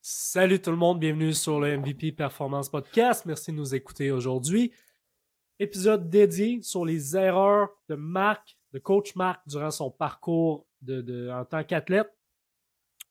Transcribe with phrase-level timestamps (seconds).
[0.00, 3.26] Salut tout le monde, bienvenue sur le MVP Performance Podcast.
[3.26, 4.72] Merci de nous écouter aujourd'hui.
[5.58, 11.44] Épisode dédié sur les erreurs de Marc, de coach Marc durant son parcours de, en
[11.44, 12.08] tant qu'athlète.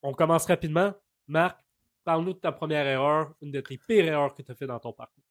[0.02, 0.94] On commence rapidement.
[1.26, 1.60] Marc,
[2.04, 4.80] parle-nous de ta première erreur, une de tes pires erreurs que tu as fait dans
[4.80, 5.24] ton parcours.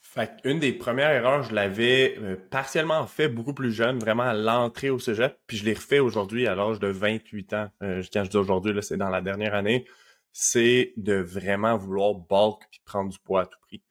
[0.00, 4.34] Fait une des premières erreurs, je l'avais euh, partiellement fait beaucoup plus jeune, vraiment à
[4.34, 7.68] l'entrée au cégep, puis je l'ai refait aujourd'hui à l'âge de 28 ans.
[7.82, 9.84] Euh, quand je dis aujourd'hui, c'est dans la dernière année
[10.38, 13.82] c'est de vraiment vouloir bulk puis prendre du poids à tout prix.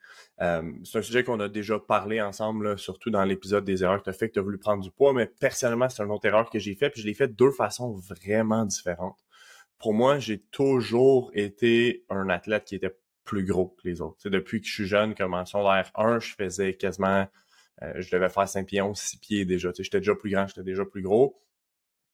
[0.42, 4.04] Euh, c'est un sujet qu'on a déjà parlé ensemble, surtout dans l'épisode des erreurs que
[4.04, 6.28] tu as fait, que tu as voulu prendre du poids, mais personnellement, c'est une autre
[6.28, 9.18] erreur que j'ai fait, puis je l'ai fait de deux façons vraiment différentes.
[9.80, 14.30] Pour moi, j'ai toujours été un athlète qui était plus gros que les autres.
[14.30, 17.28] depuis que je suis jeune, comme en secondaire 1, je faisais quasiment,
[17.82, 19.72] euh, je devais faire 5 pieds 11, 6 pieds déjà.
[19.76, 21.42] J'étais déjà plus grand, j'étais déjà plus gros.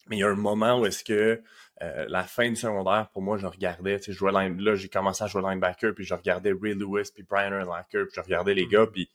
[0.09, 1.41] Mais il y a un moment où est-ce que
[1.81, 4.89] euh, la fin du secondaire, pour moi, je regardais, tu sais, je jouais là, j'ai
[4.89, 8.53] commencé à jouer linebacker, puis je regardais Ray Lewis, puis Brian Urlacher, puis je regardais
[8.53, 8.91] les gars, mm-hmm.
[8.91, 9.09] puis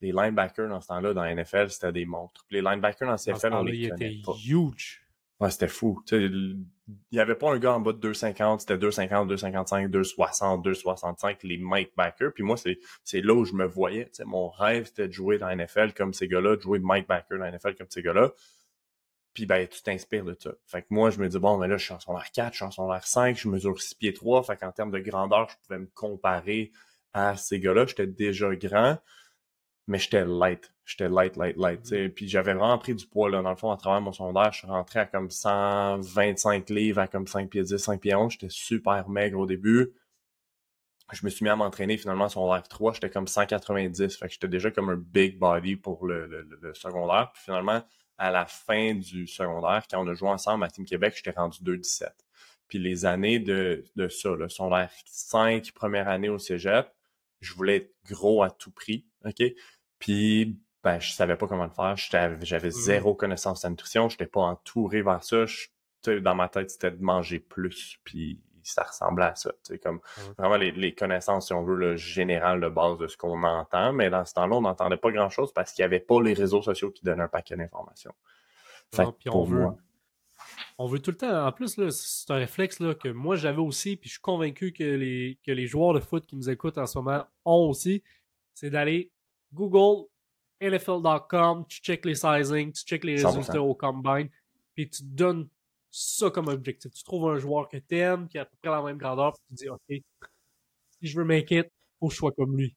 [0.00, 2.44] les linebackers dans ce temps-là, dans la NFL, c'était des montres.
[2.48, 4.32] Puis les linebackers dans la CFL, on les connaît pas.
[4.44, 5.02] huge.
[5.40, 6.02] Ouais, c'était fou.
[6.06, 6.64] Tu sais, il
[7.12, 11.58] n'y avait pas un gars en bas de 2,50, c'était 2,50, 2,55, 2,60, 2,65, les
[11.58, 12.32] Mike Backer.
[12.32, 14.10] Puis moi, c'est, c'est là où je me voyais.
[14.24, 17.38] Mon rêve, c'était de jouer dans la NFL comme ces gars-là, de jouer Mike Backer
[17.38, 18.32] dans la NFL comme ces gars-là.
[19.36, 20.52] Puis ben, tu t'inspires de ça.
[20.64, 22.56] Fait que moi, je me dis, bon, mais là, je suis en son 4, je
[22.56, 24.42] suis en son 5, je mesure 6 pieds 3.
[24.44, 26.72] Fait qu'en termes de grandeur, je pouvais me comparer
[27.12, 27.84] à ces gars-là.
[27.84, 28.96] J'étais déjà grand,
[29.88, 30.72] mais j'étais light.
[30.86, 31.82] J'étais light, light, light.
[31.82, 32.08] T'sais.
[32.08, 33.42] Puis j'avais vraiment pris du poids, là.
[33.42, 37.06] Dans le fond, à travers mon sondage, je suis rentré à comme 125 livres, à
[37.06, 38.32] comme 5 pieds 10, 5 pieds 11.
[38.32, 39.92] J'étais super maigre au début.
[41.12, 44.16] Je me suis mis à m'entraîner finalement son live 3, j'étais comme 190.
[44.16, 47.32] Fait que j'étais déjà comme un big body pour le, le, le secondaire.
[47.34, 47.82] Puis finalement,
[48.18, 51.58] à la fin du secondaire, quand on a joué ensemble à Team Québec, j'étais rendu
[51.62, 52.08] 2-17.
[52.68, 56.88] Puis les années de, de ça, là, l'air 5, première année au cégep,
[57.40, 59.42] je voulais être gros à tout prix, OK?
[59.98, 61.96] Puis, ben, je savais pas comment le faire.
[61.96, 62.70] J'avais mmh.
[62.70, 64.08] zéro connaissance de nutrition.
[64.08, 65.44] Je n'étais pas entouré vers ça.
[66.06, 67.98] dans ma tête, c'était de manger plus.
[68.04, 69.52] Puis, ça ressemblait à ça.
[69.62, 70.00] C'est comme
[70.38, 73.92] vraiment les, connaissances, si on veut, le général de base de ce qu'on entend.
[73.92, 76.62] Mais dans ce temps-là, on n'entendait pas grand-chose parce qu'il n'y avait pas les réseaux
[76.62, 78.14] sociaux qui donnaient un paquet d'informations.
[79.26, 79.66] on veut,
[80.78, 81.46] on veut tout le temps.
[81.46, 84.84] En plus, c'est un réflexe là, que moi j'avais aussi, puis je suis convaincu que
[84.84, 88.02] les, que les joueurs de foot qui nous écoutent en ce moment ont aussi.
[88.54, 89.10] C'est d'aller
[89.52, 90.06] Google,
[90.60, 94.28] NFL.com, tu check les sizing, tu check les résultats au combine,
[94.74, 95.48] puis tu donnes
[95.90, 96.92] ça comme objectif.
[96.92, 99.32] Tu trouves un joueur que tu aimes, qui a à peu près la même grandeur,
[99.32, 101.66] puis tu dis, OK, si je veux make it,
[101.98, 102.76] faut que je sois comme lui.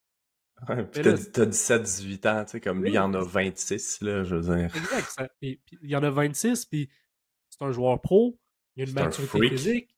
[0.68, 4.24] Ouais, puis t'as 17-18 ans, tu sais, comme lui, il y en a 26, là,
[4.24, 4.76] je veux dire.
[4.98, 5.34] Exact.
[5.42, 6.90] il y en a 26, puis
[7.50, 8.38] c'est un joueur pro,
[8.76, 9.96] il y a une maturité physique,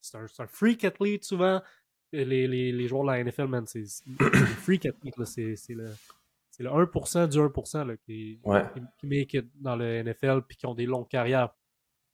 [0.00, 1.62] c'est un, un, freak athlete souvent.
[2.12, 3.84] Les, les, les, joueurs de la NFL, man, c'est
[4.62, 5.90] freak athlete, c'est le,
[6.58, 10.66] le 1% du 1% là, qui, qui, qui make it dans le NFL puis qui
[10.66, 11.50] ont des longues carrières.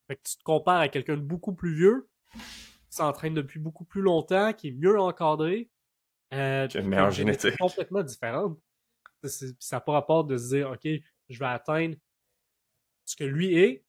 [0.06, 3.84] Fait que tu te compares à quelqu'un de beaucoup plus vieux, qui s'entraîne depuis beaucoup
[3.84, 5.70] plus longtemps, qui est mieux encadré.
[6.32, 7.56] Euh, qui a une meilleure génétique.
[7.58, 8.58] complètement différente.
[9.22, 10.86] Ça n'a pas rapport de se dire, OK,
[11.28, 11.96] je vais atteindre
[13.04, 13.84] ce que lui est.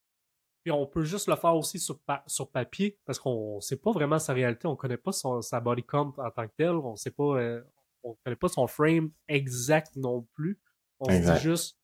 [0.63, 3.91] Puis on peut juste le faire aussi sur, sur papier, parce qu'on ne sait pas
[3.91, 4.67] vraiment sa réalité.
[4.67, 6.71] On ne connaît pas son, sa body count en tant que tel.
[6.71, 7.61] On sait pas, euh,
[8.03, 10.59] on connaît pas son frame exact non plus.
[10.99, 11.77] On se dit juste,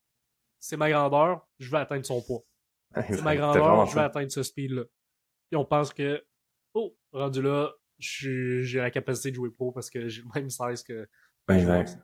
[0.59, 2.43] c'est ma grandeur, je vais atteindre son poids.
[2.96, 4.84] C'est ma grandeur, je vais atteindre ce speed-là.
[5.52, 6.24] Et on pense que,
[6.74, 10.84] oh, rendu là, j'ai la capacité de jouer pro parce que j'ai le même size
[10.84, 11.07] que.
[11.47, 11.97] Ben, exact.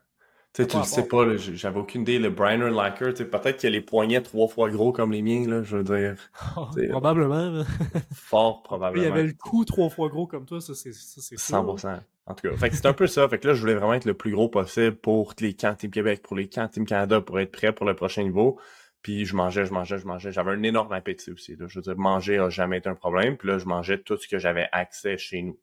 [0.53, 2.18] Tu sais, tu le sais pas, j'avais aucune idée.
[2.18, 5.62] Le Brian Lacker, peut-être qu'il a les poignets trois fois gros comme les miens, là,
[5.62, 6.16] je veux dire.
[6.90, 7.64] probablement.
[8.12, 9.04] fort probablement.
[9.04, 12.00] Il y avait le cou trois fois gros comme toi, ça c'est 100%.
[12.25, 13.28] En tout cas, fait c'est un peu ça.
[13.30, 15.92] Fait que là, je voulais vraiment être le plus gros possible pour les camps Team
[15.92, 18.59] Québec, pour les camps Team Canada, pour être prêt pour le prochain niveau.
[19.02, 20.31] Puis je mangeais, je mangeais, je mangeais.
[20.31, 21.56] J'avais un énorme appétit aussi.
[21.56, 21.68] Là.
[21.68, 23.38] Je veux dire, manger a jamais été un problème.
[23.38, 25.59] Puis là, je mangeais tout ce que j'avais accès chez nous.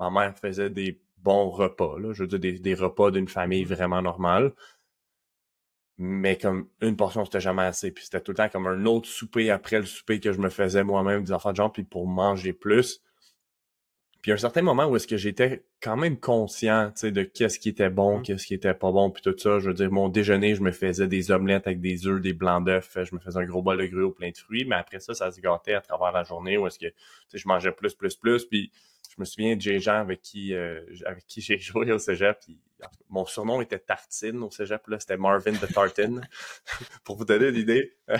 [0.00, 1.98] Ma mère faisait des bons repas.
[1.98, 2.12] Là.
[2.12, 4.52] Je veux dire, des, des repas d'une famille vraiment normale.
[5.98, 7.90] Mais comme une portion, c'était jamais assez.
[7.90, 10.48] Puis c'était tout le temps comme un autre souper après le souper que je me
[10.48, 11.72] faisais moi-même des enfants de genre.
[11.72, 13.02] Puis pour manger plus,
[14.22, 17.68] puis à un certain moment où est-ce que j'étais quand même conscient de qu'est-ce qui
[17.68, 18.22] était bon, mmh.
[18.22, 19.58] qu'est-ce qui était pas bon, puis tout ça.
[19.58, 22.64] Je veux dire, mon déjeuner, je me faisais des omelettes avec des œufs, des blancs
[22.64, 25.12] d'œufs, je me faisais un gros bol de gruau plein de fruits, mais après ça,
[25.12, 26.86] ça se gâtait à travers la journée où est-ce que
[27.34, 28.70] je mangeais plus, plus, plus, puis
[29.10, 32.60] je me souviens de gens avec qui euh, avec qui j'ai joué au cégep, puis
[33.10, 36.28] mon surnom était Tartine au cégep, là, c'était Marvin de Tartine,
[37.04, 37.96] pour vous donner l'idée.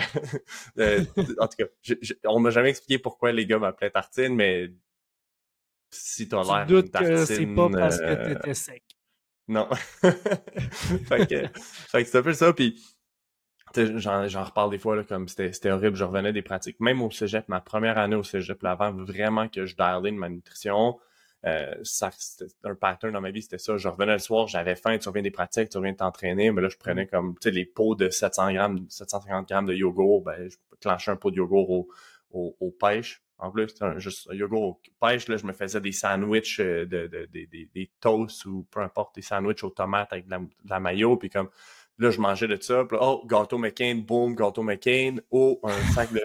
[0.79, 1.03] Euh,
[1.37, 1.95] en tout cas,
[2.25, 4.71] on m'a jamais expliqué pourquoi les gars m'appelaient Tartine, mais
[5.93, 8.83] si t'as l'air doutes que c'est pas parce que euh, t'étais sec.
[9.47, 9.69] Non.
[10.01, 12.81] fait que, fait que c'est un peu ça, puis
[13.75, 16.79] j'en, reparle des fois, là, comme c'était, horrible, je revenais des pratiques.
[16.79, 20.17] Même au cégep, ma première année au cégep, là, avant vraiment que je dialais de
[20.17, 20.97] ma nutrition,
[21.45, 22.09] euh, ça,
[22.63, 23.75] un pattern dans ma vie, c'était ça.
[23.77, 26.69] Je revenais le soir, j'avais faim, tu reviens des pratiques, tu reviens t'entraîner, mais là,
[26.69, 30.47] je prenais comme, tu sais, les pots de 700 grammes, 750 grammes de yogourt, ben,
[30.47, 31.89] je clenchais un pot de yogourt au,
[32.31, 33.21] au, au pêche.
[33.43, 37.07] En plus, juste un yogourt au pêche, là, je me faisais des sandwichs, euh, de,
[37.07, 41.17] de, des- toasts ou peu importe, des sandwichs aux tomates avec de la, la mayo,
[41.17, 41.49] puis comme,
[41.97, 45.81] là, je mangeais de ça, puis là, oh, gâteau McCain, boum, gâteau McCain, oh, un
[45.93, 46.21] sac de,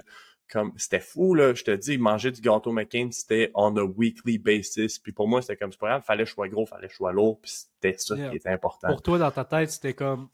[0.50, 4.38] comme, c'était fou, là, je te dis, manger du gâteau McCain, c'était on a weekly
[4.38, 6.86] basis, puis pour moi, c'était comme, c'est pas grave, fallait que je sois gros, fallait
[6.86, 8.30] que je sois lourd, puis c'était ça Yeah.
[8.30, 8.88] qui était important.
[8.88, 10.28] Pour toi, dans ta tête, c'était comme.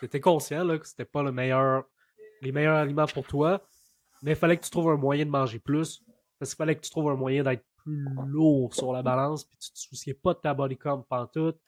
[0.00, 1.84] T'étais conscient là, que c'était pas le meilleur,
[2.42, 3.62] les meilleurs aliments pour toi,
[4.22, 6.02] mais il fallait que tu trouves un moyen de manger plus.
[6.38, 9.56] Parce qu'il fallait que tu trouves un moyen d'être plus lourd sur la balance, puis
[9.58, 11.58] tu te souciais pas de ta body comp pantoute.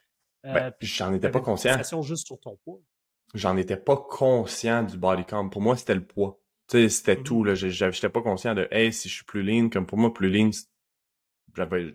[0.47, 1.77] Euh, Ben, j'en étais pas conscient.
[2.03, 2.79] juste sur ton poids.
[3.35, 5.49] j'en étais pas conscient du body count.
[5.49, 6.41] Pour moi, c'était le poids.
[6.69, 7.23] Tu sais, c'était Mhm.
[7.25, 7.55] tout, là.
[7.55, 10.50] J'étais pas conscient de, hey, si je suis plus lean, comme pour moi, plus lean,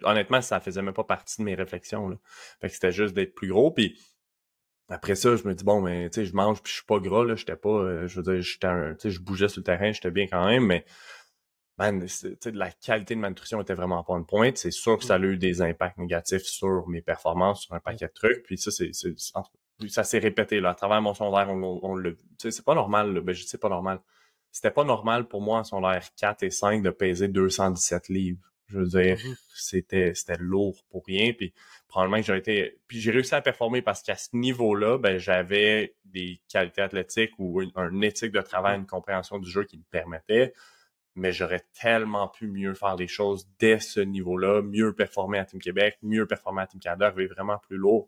[0.03, 2.17] honnêtement, ça faisait même pas partie de mes réflexions, là.
[2.61, 3.99] Fait que c'était juste d'être plus gros, puis
[4.89, 6.99] après ça, je me dis, bon, mais, tu sais, je mange, puis je suis pas
[6.99, 7.35] gras, là.
[7.35, 9.91] J'étais pas, euh, je veux dire, j'étais un, tu sais, je bougeais sur le terrain,
[9.91, 10.85] j'étais bien quand même, mais,
[11.77, 14.57] man, sais, la qualité de ma nutrition était vraiment pas une pointe.
[14.57, 18.07] C'est sûr que ça a eu des impacts négatifs sur mes performances, sur un paquet
[18.07, 18.91] de trucs, puis ça, c'est,
[19.35, 19.43] en
[19.87, 23.21] ça s'est répété là à travers mon secondaire on, on le c'est pas normal là.
[23.21, 24.01] ben je dis pas normal
[24.51, 28.77] c'était pas normal pour moi en secondaire 4 et 5 de peser 217 livres je
[28.79, 29.35] veux dire Mhm.
[29.55, 31.53] c'était c'était lourd pour rien puis
[31.87, 35.95] probablement que j'ai été puis j'ai réussi à performer parce qu'à ce niveau-là ben j'avais
[36.05, 39.83] des qualités athlétiques ou une, un éthique de travail une compréhension du jeu qui me
[39.91, 40.53] permettait
[41.15, 45.59] mais j'aurais tellement pu mieux faire les choses dès ce niveau-là, mieux performer à Team
[45.59, 48.07] Québec, mieux performer à Team Canada, arriver vraiment plus lourd.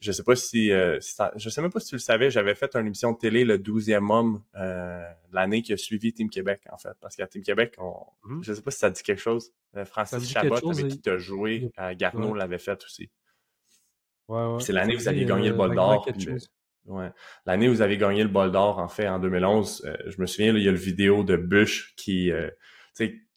[0.00, 2.54] Je sais pas si, euh, si je sais même pas si tu le savais, j'avais
[2.54, 5.02] fait une émission de télé le 12e homme euh,
[5.32, 7.94] l'année qui a suivi Team Québec en fait parce qu'à Team Québec on
[8.24, 8.42] Mhm.
[8.42, 10.96] je sais pas si ça dit quelque chose Euh, Francis Chabot quelque chose, avec et-
[10.96, 12.38] qui tu as joué à Garneau Ouais.
[12.38, 13.10] l'avait fait aussi
[14.28, 14.60] Ouais, ouais.
[14.60, 16.06] c'est l'année où vous aviez gagné le euh, bol d'or.
[16.86, 17.10] Ouais.
[17.46, 20.26] L'année où vous avez gagné le bol d'or, en fait, en 2011, euh, je me
[20.26, 22.32] souviens, là, il y a le vidéo de Bush qui,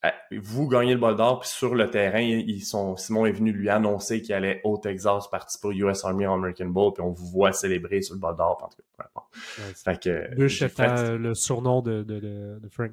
[0.06, 3.52] euh, vous gagnez le bol d'or, puis sur le terrain, ils sont, Simon est venu
[3.54, 7.28] lui annoncer qu'il allait au Texas participer au US Army American Bowl, puis on vous
[7.28, 9.36] voit célébrer sur le bol d'or, puis en tout cas, peu importe.
[9.36, 12.92] Ouais, c'est- Fait que, Bush étant fait- euh, le surnom de, de, de, de Frank.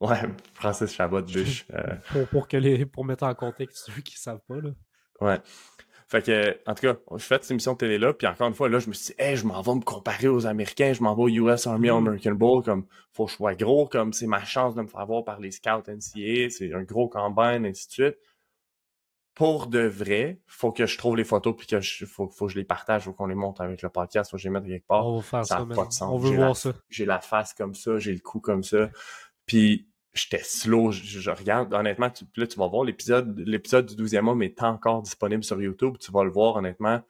[0.00, 0.20] ouais,
[0.54, 4.40] Francis Chabot, Bush, euh, Pour, pour, que les, pour mettre en contexte ceux qui savent
[4.48, 4.56] pas.
[4.56, 4.70] Là.
[5.20, 5.38] Ouais.
[6.06, 8.68] Fait que, en tout cas, je fais cette émission de télé-là, puis encore une fois,
[8.68, 11.14] là, je me suis dit, hey, je m'en vais me comparer aux Américains, je m'en
[11.14, 11.94] vais au US Army Mm.
[11.96, 15.06] American Bowl, comme, faut que je sois gros, comme, c'est ma chance de me faire
[15.06, 18.18] voir par les scouts NCAA, c'est un gros combine, ainsi de suite.
[19.34, 22.52] Pour de vrai, faut que je trouve les photos, puis que je, faut, faut que
[22.52, 24.64] je les partage, faut qu'on les monte avec le podcast, faut que je les mette
[24.66, 26.02] quelque part on va faire ça ça, a pas de sens.
[26.02, 26.72] On veut voir la- ça.
[26.88, 28.90] j'ai la face comme ça, j'ai le cou comme ça.
[29.44, 34.02] Puis j'étais slow, je, je regarde, honnêtement, tu, là, tu vas voir l'épisode, l'épisode du
[34.04, 37.02] 12e homme est encore disponible sur YouTube, tu vas le voir, honnêtement,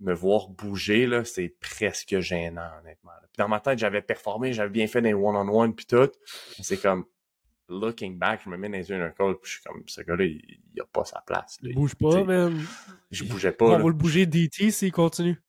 [0.00, 3.12] me voir bouger, là, c'est presque gênant, honnêtement.
[3.32, 6.10] Puis dans ma tête, j'avais performé, j'avais bien fait des one-on-one, puis tout.
[6.60, 7.04] C'est comme,
[7.68, 10.00] looking back, je me mets dans les yeux d'un coach, puis je suis comme, ce
[10.02, 10.40] gars-là, il,
[10.74, 11.58] il a pas sa place.
[11.62, 11.70] là.
[11.70, 12.60] Il bouge pas, man.
[13.10, 13.84] Je bougeais On pas, va là.
[13.86, 15.40] le bouger DT s'il continue.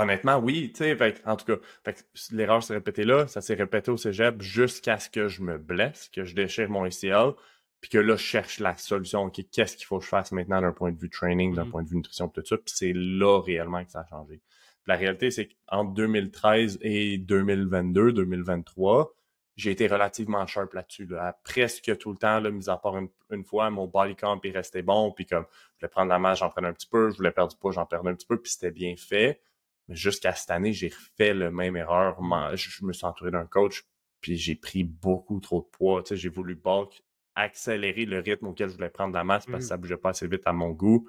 [0.00, 1.92] Honnêtement, oui, tu sais, fait en tout cas,
[2.30, 6.08] l'erreur s'est répétée là, ça s'est répété au cégep jusqu'à ce que je me blesse,
[6.08, 7.32] que je déchire mon ACL,
[7.80, 10.60] puis que là, je cherche la solution, ok, qu'est-ce qu'il faut que je fasse maintenant
[10.60, 11.70] d'un point de vue training, d'un Mhm.
[11.70, 14.40] point de vue nutrition, tout ça, puis c'est là réellement que ça a changé.
[14.86, 19.14] La réalité, c'est qu'entre 2013 et 2022, 2023,
[19.56, 23.08] j'ai été relativement sharp là-dessus, là, presque tout le temps, là, mis à part une,
[23.30, 26.38] une fois, mon body camp est resté bon, puis comme, je voulais prendre la masse,
[26.38, 28.40] j'en prenais un petit peu, je voulais perdre du poids, j'en perdais un petit peu,
[28.40, 29.40] puis c'était bien fait.
[29.88, 32.16] Mais jusqu'à cette année, j'ai refait le même erreur.
[32.56, 33.84] Je, me suis entouré d'un coach,
[34.20, 36.02] puis j'ai pris beaucoup trop de poids.
[36.02, 37.02] Tu sais, j'ai voulu bulk,
[37.34, 39.68] accélérer le rythme auquel je voulais prendre la masse parce que Mhm.
[39.68, 41.08] ça bougeait pas assez vite à mon goût.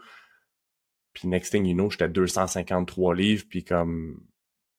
[1.13, 4.23] Puis next thing you know, j'étais 253 livres, puis comme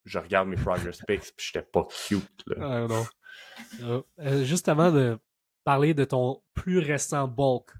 [0.04, 2.42] je regarde mes progress pics, puis j'étais pas cute.
[2.46, 2.56] Là.
[2.60, 3.04] Ah, non.
[3.82, 5.18] Euh, euh, juste avant de
[5.64, 7.70] parler de ton plus récent bulk,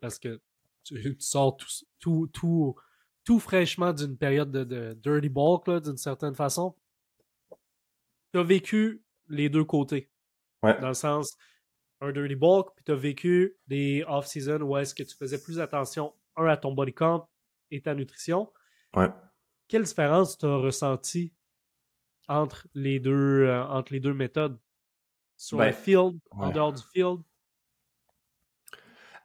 [0.00, 0.40] parce que
[0.84, 1.66] tu, tu sors tout,
[1.98, 2.76] tout, tout,
[3.28, 6.74] tout fraîchement d'une période de, de dirty bulk, d'une certaine façon.
[8.32, 10.10] Tu as vécu les deux côtés.
[10.62, 10.80] Ouais.
[10.80, 11.36] Dans le sens,
[12.00, 15.60] un dirty bulk, puis tu as vécu des off-season où est-ce que tu faisais plus
[15.60, 17.28] attention, un, à ton body comp
[17.70, 18.50] et ta nutrition.
[18.96, 19.10] Ouais.
[19.68, 21.34] Quelle différence tu as ressenti
[22.28, 24.58] entre les deux, euh, entre les deux méthodes?
[25.36, 27.20] Sur Ben, le field, en dehors du field?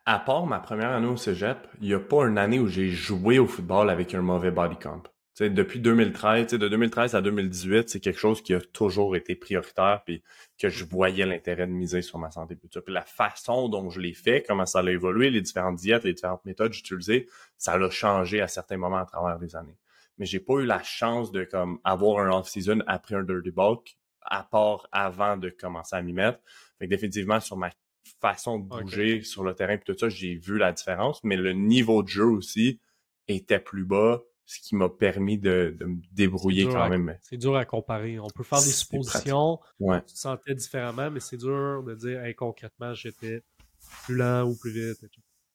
[0.05, 2.89] À part ma première année au cégep, il n'y a pas une année où j'ai
[2.89, 5.07] joué au football avec un mauvais body comp.
[5.33, 10.01] T'sais, depuis 2013, de 2013 à 2018, c'est quelque chose qui a toujours été prioritaire,
[10.05, 10.21] puis
[10.59, 12.57] que je voyais l'intérêt de miser sur ma santé.
[12.57, 16.13] Puis, la façon dont je l'ai fait, comment ça a évolué, les différentes diètes, les
[16.13, 19.77] différentes méthodes utilisées, ça l'a changé à certains moments à travers les années.
[20.17, 23.97] Mais j'ai pas eu la chance de comme avoir un off-season après un dirty bulk,
[24.21, 26.39] à part avant de commencer à m'y mettre.
[26.77, 27.69] Fait que définitivement, sur ma
[28.19, 31.23] façon de bouger sur le terrain, puis tout ça, j'ai vu la différence.
[31.23, 32.79] Mais le niveau de jeu aussi
[33.27, 37.17] était plus bas ce qui m'a permis de, de, me débrouiller quand même.
[37.21, 38.19] C'est dur à comparer.
[38.19, 40.01] On peut faire des suppositions, ouais.
[40.05, 43.41] tu te sentais différemment, mais c'est dur de dire concrètement j'étais
[44.05, 44.99] plus lent ou plus vite.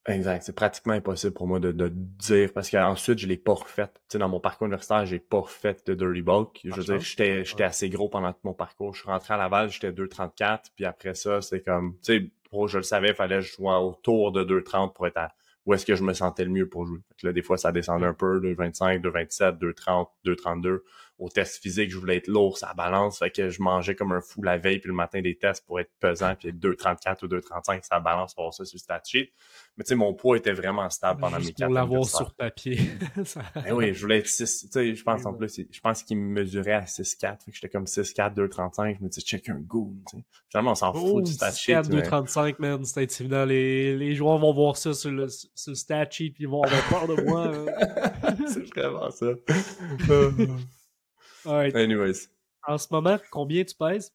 [0.07, 0.43] Exact.
[0.43, 3.89] C'est pratiquement impossible pour moi de, de dire parce qu'ensuite, je l'ai pas refait.
[3.89, 6.61] Tu sais, dans mon parcours universitaire, j'ai pas refait de Dirty Bulk.
[6.65, 8.95] Je veux dire, j'étais, j'étais assez gros pendant tout mon parcours.
[8.95, 10.61] Je suis rentré à Laval, j'étais 2,34.
[10.75, 12.31] Puis après ça, c'est comme, tu sais,
[12.67, 15.33] je le savais, il fallait que je sois autour de 2,30 pour être à
[15.67, 17.01] où est-ce que je me sentais le mieux pour jouer.
[17.23, 20.83] là, des fois, ça descendait un peu, de 25, de 27, de 30, de 32.
[21.19, 23.19] Au test physique, je voulais être lourd, ça balance.
[23.19, 25.81] Fait que je mangeais comme un fou la veille, puis le matin des tests pour
[25.81, 29.33] être pesant, puis être 2,34 ou 2,35, ça balance pour ça sur le stat sheet.
[29.77, 32.79] Mais tu sais, mon poids était vraiment stable pendant mes quatre Pour l'avoir sur papier.
[33.55, 36.19] ben oui, je voulais être 6, tu sais, je pense en plus, je pense qu'il
[36.19, 37.45] me mesurait à 6,4.
[37.45, 38.99] Fait que j'étais comme 6,4, 2,35.
[38.99, 40.25] Je me disais, check un goût, tu sais.
[40.51, 41.73] Finalement, on s'en fout oh, du stat sheet.
[41.73, 43.45] 6,4, 2,35, man, c'était évident.
[43.45, 46.63] Les, les joueurs vont voir ça sur le, sur le stat sheet, puis ils vont
[46.63, 47.47] avoir peur de moi.
[47.47, 48.37] Hein.
[48.49, 49.27] C'est vraiment ça.
[51.47, 52.29] Anyways.
[52.67, 54.13] En ce moment, combien tu pèses?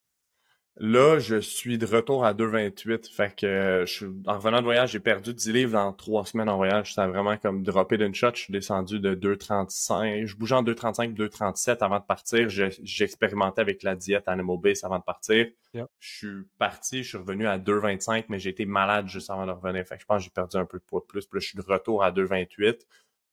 [0.78, 3.14] Là, je suis de retour à 2,28.
[3.14, 6.26] Fait que euh, je suis, en revenant de voyage, j'ai perdu 10 livres dans trois
[6.26, 6.96] semaines en voyage.
[6.96, 8.32] Ça a vraiment comme droppé d'une shot.
[8.34, 10.26] Je suis descendu de 2,35.
[10.26, 12.50] Je bougeais en 2,35, 2,37 avant de partir.
[12.50, 15.48] J'expérimentais avec la diète Animal Base avant de partir.
[15.76, 19.52] Je suis parti, je suis revenu à 2,25, mais j'ai été malade juste avant de
[19.52, 19.86] revenir.
[19.86, 21.28] Fait que je pense que j'ai perdu un peu de poids de plus.
[21.28, 22.80] Puis là, je suis de retour à 2,28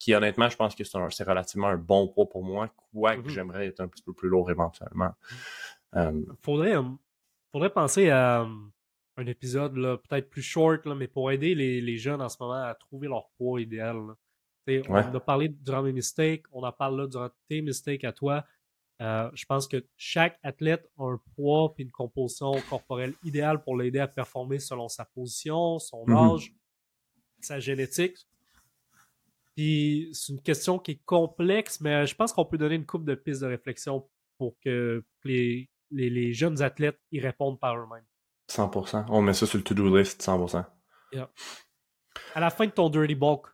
[0.00, 3.30] qui honnêtement, je pense que c'est relativement un bon poids pour moi, quoique mm-hmm.
[3.30, 5.12] j'aimerais être un petit peu plus lourd éventuellement.
[5.94, 6.82] Euh, faudrait, euh,
[7.52, 8.46] faudrait penser à euh,
[9.18, 9.74] un épisode
[10.08, 13.08] peut-être plus short, là, mais pour aider les, les, jeunes en ce moment à trouver
[13.08, 13.98] leur poids idéal.
[14.88, 18.44] On a parlé durant mes mistakes, on en parle là durant tes mistakes à toi.
[19.02, 23.76] Euh, je pense que chaque athlète a un poids et une composition corporelle idéale pour
[23.76, 26.34] l'aider à performer selon sa position, son mm-hmm.
[26.34, 26.54] âge,
[27.40, 28.16] sa génétique.
[29.60, 33.04] Puis c'est une question qui est complexe, mais je pense qu'on peut donner une coupe
[33.04, 38.06] de pistes de réflexion pour que les, les, jeunes athlètes y répondent par eux-mêmes.
[38.50, 39.04] 100%.
[39.10, 40.64] On met ça sur le to-do list, 100%.
[42.34, 43.48] À la fin de ton Dirty Bulk,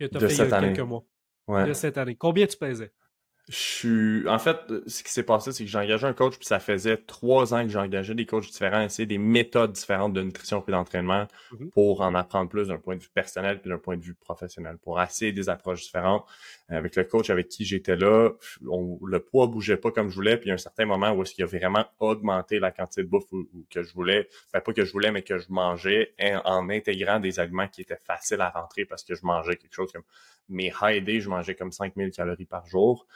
[0.00, 1.04] que tu as fait il y a quelques mois,
[1.48, 2.90] de cette année, combien tu pesais?
[3.50, 4.28] Je suis.
[4.28, 6.96] En fait, ce qui s'est passé, c'est que j'ai engagé un coach, puis ça faisait
[6.96, 11.26] trois ans que j'engageais des coachs différents, essayer des méthodes différentes de nutrition et d'entraînement
[11.52, 11.70] mm-hmm.
[11.70, 14.78] pour en apprendre plus d'un point de vue personnel puis d'un point de vue professionnel,
[14.78, 16.24] pour essayer des approches différentes.
[16.70, 18.30] Avec le coach avec qui j'étais là,
[18.62, 21.22] le poids bougeait pas comme je voulais, puis il y a un certain moment où
[21.22, 23.26] est-ce qu'il a vraiment augmenté la quantité de bouffe
[23.68, 26.14] que je voulais, enfin, pas que je voulais, mais que je mangeais
[26.46, 29.92] en, intégrant des aliments qui étaient faciles à rentrer parce que je mangeais quelque chose
[29.92, 30.04] comme
[30.48, 33.06] mes high days, je mangeais comme 5000 calories par jour.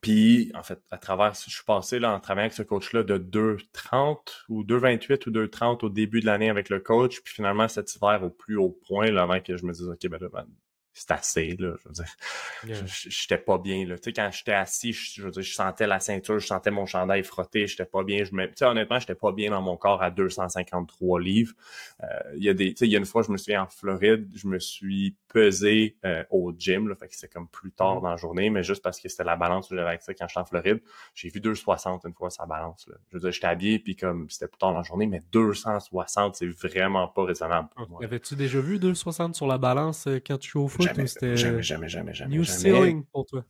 [0.00, 3.18] Puis, en fait, à travers, je suis passé là, en travaillant avec ce coach-là de
[3.18, 7.20] 2,30 ou 2,28 ou 2,30 au début de l'année avec le coach.
[7.22, 10.06] Puis finalement, cet hiver au plus haut point, là, avant que je me dise, OK,
[10.08, 10.46] ben là, ben,
[10.94, 11.74] c'est assez, là.
[11.78, 13.96] Je veux dire, j'étais pas bien, là.
[13.96, 16.84] Tu sais, quand j'étais assis, je, veux dire, je sentais la ceinture, je sentais mon
[16.84, 18.24] chandail frotter, j'étais pas bien.
[18.24, 21.54] Je me, tu sais, honnêtement, j'étais pas bien dans mon corps à 253 livres.
[22.02, 22.06] Euh,
[22.36, 23.68] il y a des, tu sais, il y a une fois, je me souviens en
[23.68, 26.94] Floride, je me suis pesé euh, au gym, là.
[26.94, 28.02] Fait que c'était comme plus tard mm.
[28.02, 30.28] dans la journée, mais juste parce que c'était la balance que j'avais avec ça quand
[30.28, 30.82] j'étais en Floride.
[31.14, 32.96] J'ai vu 260 une fois, sa balance, là.
[33.08, 36.36] Je veux dire, j'étais habillé, puis comme c'était plus tard dans la journée, mais 260,
[36.36, 40.50] c'est vraiment pas raisonnable pour Avais-tu déjà vu 260 sur la balance euh, quand tu
[40.50, 40.81] joues au foot?
[40.82, 42.36] Jamais, jamais, jamais, jamais, jamais.
[42.36, 43.44] New ceiling pour toi.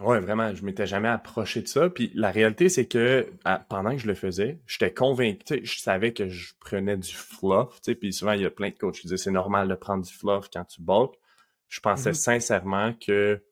[0.00, 1.88] Ouais, vraiment, je m'étais jamais approché de ça.
[1.88, 3.30] Puis la réalité, c'est que
[3.68, 8.12] pendant que je le faisais, j'étais convaincu, je savais que je prenais du fluff, puis
[8.12, 10.48] souvent, il y a plein de coachs qui disaient c'est normal de prendre du fluff
[10.52, 11.14] quand tu bulk.
[11.68, 12.14] Je pensais mm-hmm.
[12.14, 13.42] sincèrement que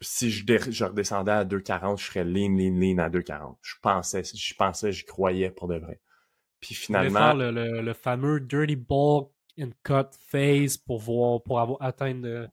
[0.00, 3.56] si je, je redescendais à 2,40, je serais lean, lean, lean à 2,40.
[3.62, 6.00] Je pensais, je pensais, j'y croyais pour de vrai.
[6.60, 7.32] Puis finalement...
[7.32, 12.46] le, le, fameux dirty bulk une cut phase pour voir, pour avoir atteindre euh,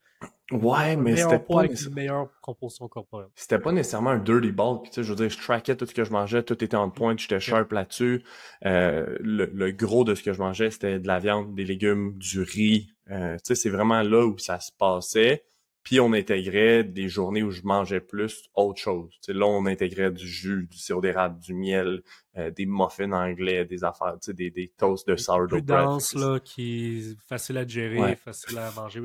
[0.51, 3.29] ouais, mais c'était pas une meilleure composition corporelle.
[3.35, 4.85] C'était pas nécessairement un dirty bulk.
[4.85, 6.89] Tu sais, je veux dire, je trackais tout ce que je mangeais, tout était en
[6.89, 8.23] point, j'étais sharp là-dessus.
[8.65, 12.41] Euh, le, gros de ce que je mangeais, c'était de la viande, des légumes, du
[12.41, 12.89] riz.
[13.11, 15.43] Euh, tu sais, c'est vraiment là où ça se passait.
[15.83, 19.17] Puis on intégrait des journées où je mangeais plus autre chose.
[19.21, 22.03] sais, là, on intégrait du jus, du sirop d'érable, du miel,
[22.37, 25.65] euh, des muffins anglais, des affaires, des, des toasts de sourdough bread.
[25.65, 29.01] dense, là, qui est facile à gérer, facile à manger.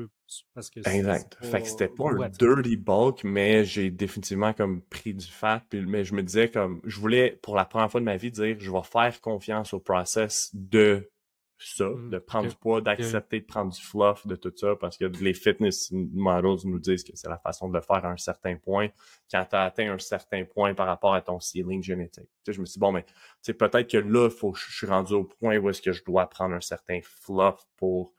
[0.53, 1.37] Parce que exact.
[1.41, 5.61] Fait que c'était pas un dirty bulk, mais j'ai définitivement comme pris du fat.
[5.69, 8.31] Puis, mais je me disais comme, je voulais pour la première fois de ma vie
[8.31, 11.09] dire, je vais faire confiance au process de
[11.57, 14.97] ça, mmh, de prendre du poids, d'accepter de prendre du fluff, de tout ça, parce
[14.97, 18.17] que les fitness models nous disent que c'est la façon de le faire à un
[18.17, 18.89] certain point,
[19.31, 22.29] quand tu as atteint un certain point par rapport à ton ceiling génétique.
[22.43, 23.05] Tu sais, je me suis dit, bon, mais
[23.45, 26.55] peut-être que là, faut, je suis rendu au point où est-ce que je dois prendre
[26.55, 28.13] un certain fluff pour,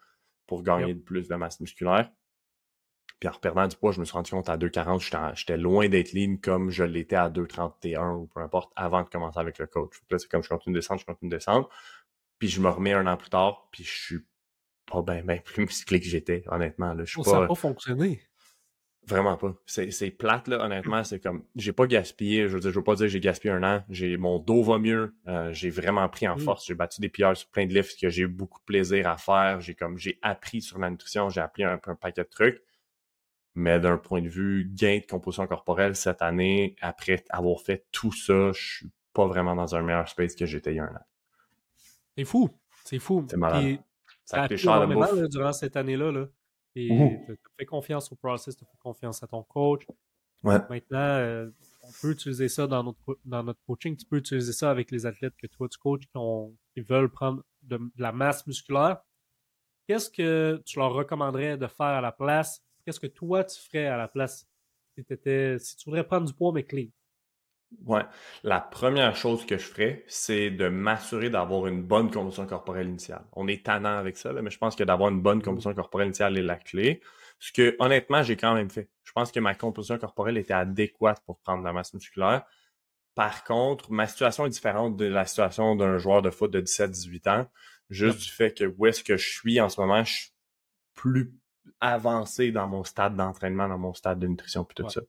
[0.47, 2.11] pour gagner plus de masse musculaire.
[3.19, 6.13] Puis en reperdant du poids, je me suis rendu compte à 2,40, j'étais loin d'être
[6.13, 10.03] lean comme je l'étais à 2,31 ou peu importe avant de commencer avec le coach.
[10.11, 11.71] Là, c'est comme je continue de descendre, je continue de descendre.
[12.39, 14.27] Puis je me remets un an plus tard, puis je suis
[14.91, 16.95] pas bien ben plus musclé que j'étais, honnêtement.
[16.95, 17.05] Là.
[17.05, 17.31] Je suis oh, pas...
[17.31, 18.21] Ça n'a pas fonctionné.
[19.09, 19.55] Vraiment pas.
[19.67, 21.05] C'est plate, là, honnêtement.
[21.05, 23.55] C'est comme, j'ai pas gaspillé, je veux dire, je veux pas dire que j'ai gaspillé
[23.55, 23.85] un an.
[23.89, 25.15] J'ai, mon dos va mieux.
[25.29, 26.41] Euh, j'ai vraiment pris en mm.
[26.41, 26.67] force.
[26.67, 29.17] J'ai battu des pierres sur plein de lifts que j'ai eu beaucoup de plaisir à
[29.17, 29.61] faire.
[29.61, 32.61] J'ai comme, j'ai appris sur la nutrition, j'ai appris un, un paquet de trucs.
[33.55, 38.13] Mais d'un point de vue gain de composition corporelle cette année, après avoir fait tout
[38.13, 40.95] ça, je suis pas vraiment dans un meilleur space que j'étais il y a un
[40.95, 41.07] an.
[42.17, 42.49] C'est fou.
[42.85, 43.27] C'est fou.
[43.29, 43.79] C'est malade.
[44.25, 46.13] ça a pris énormément durant cette année-là.
[46.13, 46.27] Là.
[46.75, 49.87] Et tu as fait confiance au process, tu as fait confiance à ton coach.
[50.43, 50.59] Ouais.
[50.69, 51.51] Maintenant, euh,
[51.83, 53.97] on peut utiliser ça dans notre, dans notre coaching.
[53.97, 56.07] Tu peux utiliser ça avec les athlètes que toi tu coaches
[56.75, 58.99] qui, veulent prendre de, la masse musculaire.
[59.87, 62.63] Qu'est-ce que tu leur recommanderais de faire à la place?
[62.85, 64.47] Qu'est-ce que toi tu ferais à la place
[64.95, 65.05] si,
[65.59, 66.89] si tu voudrais prendre du poids mais clean?
[67.85, 68.03] Ouais.
[68.43, 73.25] La première chose que je ferais, c'est de m'assurer d'avoir une bonne composition corporelle initiale.
[73.33, 75.43] On est tannant avec ça, mais je pense que d'avoir une bonne mmh.
[75.43, 77.01] composition corporelle initiale est la clé.
[77.39, 78.89] Ce que, honnêtement, j'ai quand même fait.
[79.05, 82.45] Je pense que ma composition corporelle était adéquate pour prendre la masse musculaire.
[83.15, 87.29] Par contre, ma situation est différente de la situation d'un joueur de foot de 17-18
[87.31, 87.47] ans.
[87.91, 90.33] Juste du fait que où est-ce que je suis en ce moment, je suis
[90.95, 91.33] plus
[91.81, 95.03] avancé dans mon stade d'entraînement, dans mon stade de nutrition, puis tout ça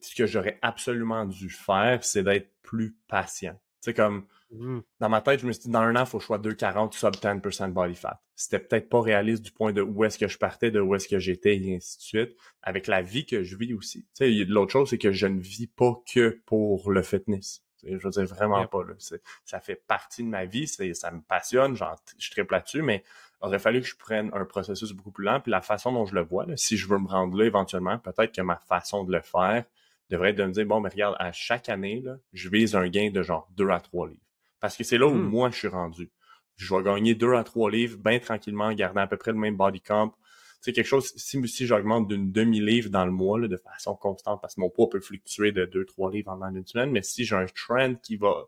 [0.00, 3.54] ce que j'aurais absolument dû faire, c'est d'être plus patient.
[3.82, 4.80] Tu sais, comme, mmh.
[5.00, 6.38] dans ma tête, je me suis dit, dans un an, il faut que je sois
[6.38, 8.20] 2,40 sub 10% body fat.
[8.36, 11.08] C'était peut-être pas réaliste du point de où est-ce que je partais, de où est-ce
[11.08, 12.36] que j'étais, et ainsi de suite.
[12.62, 14.02] Avec la vie que je vis aussi.
[14.14, 17.62] Tu sais, l'autre chose, c'est que je ne vis pas que pour le fitness.
[17.82, 18.94] je veux dire, vraiment pas, là.
[19.44, 23.02] Ça fait partie de ma vie, ça me passionne, genre, je triple là-dessus, mais
[23.42, 25.40] il aurait fallu que je prenne un processus beaucoup plus lent.
[25.40, 27.98] Puis la façon dont je le vois, là, si je veux me rendre là éventuellement,
[27.98, 29.64] peut-être que ma façon de le faire,
[30.10, 32.88] devrait être de me dire, bon, mais regarde, à chaque année, là, je vise un
[32.88, 34.20] gain de genre 2 à 3 livres.
[34.60, 35.22] Parce que c'est là où hmm.
[35.22, 36.10] moi, je suis rendu.
[36.56, 39.56] Je vais gagner 2 à 3 livres bien tranquillement, gardant à peu près le même
[39.56, 40.14] body comp.
[40.60, 44.40] C'est quelque chose, si, si j'augmente d'une demi-livre dans le mois, là, de façon constante,
[44.42, 47.36] parce que mon poids peut fluctuer de 2-3 livres en une semaine, mais si j'ai
[47.36, 48.46] un trend qui va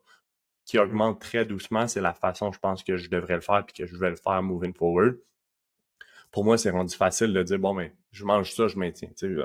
[0.65, 3.75] qui augmente très doucement, c'est la façon, je pense, que je devrais le faire puis
[3.75, 5.19] que je vais le faire moving forward
[6.33, 9.11] pour moi, c'est rendu facile de dire, bon, mais je mange ça, je maintiens.
[9.21, 9.37] il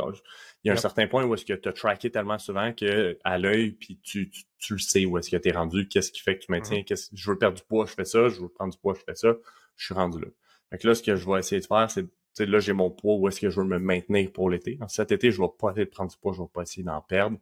[0.63, 3.37] y a un certain point où est-ce que tu as tracké tellement souvent que à
[3.37, 6.39] l'œil, puis tu, tu, le sais où est-ce que tu es rendu, qu'est-ce qui fait
[6.39, 8.73] que tu maintiens, qu'est-ce, je veux perdre du poids, je fais ça, je veux prendre
[8.73, 9.35] du poids, je fais ça,
[9.75, 10.27] je suis rendu là.
[10.69, 13.27] Fait là, ce que je vais essayer de faire, c'est, là, j'ai mon poids, où
[13.27, 14.79] est-ce que je veux me maintenir pour l'été.
[14.87, 17.01] Cet été, je vais pas essayer de prendre du poids, je vais pas essayer d'en
[17.01, 17.37] perdre.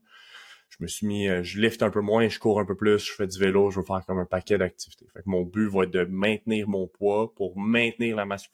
[0.70, 2.98] Je me suis mis, euh, je lift un peu moins, je cours un peu plus,
[2.98, 5.06] je fais du vélo, je veux faire comme un paquet d'activités.
[5.14, 8.48] Fait que mon but va être de maintenir mon poids pour maintenir la masse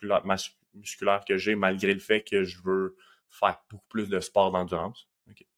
[0.74, 2.96] musculaire que j'ai malgré le fait que je veux
[3.30, 5.08] faire beaucoup plus de sport d'endurance.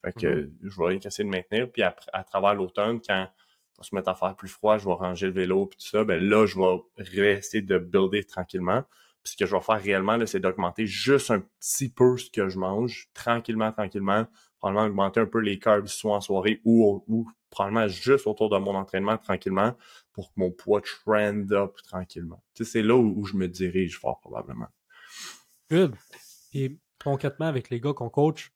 [0.04, 0.50] Fait que mm-hmm.
[0.62, 1.70] je vais essayer de maintenir.
[1.70, 3.28] Puis à, à travers l'automne, quand
[3.76, 5.86] on va se mettre à faire plus froid, je vais ranger le vélo puis tout
[5.86, 8.84] ça, ben là, je vais rester de builder tranquillement.
[9.24, 12.48] Puis ce que je vais faire réellement, c'est d'augmenter juste un petit peu ce que
[12.48, 14.26] je mange, tranquillement, tranquillement.
[14.58, 18.58] Probablement augmenter un peu les carbs soit en soirée ou, ou probablement juste autour de
[18.58, 19.74] mon entraînement tranquillement
[20.12, 22.42] pour que mon poids trend up tranquillement.
[22.54, 24.68] Tu sais, c'est là où, je me dirige fort probablement.
[25.70, 25.94] Good.
[26.52, 28.52] Et concrètement, avec les gars qu'on coach,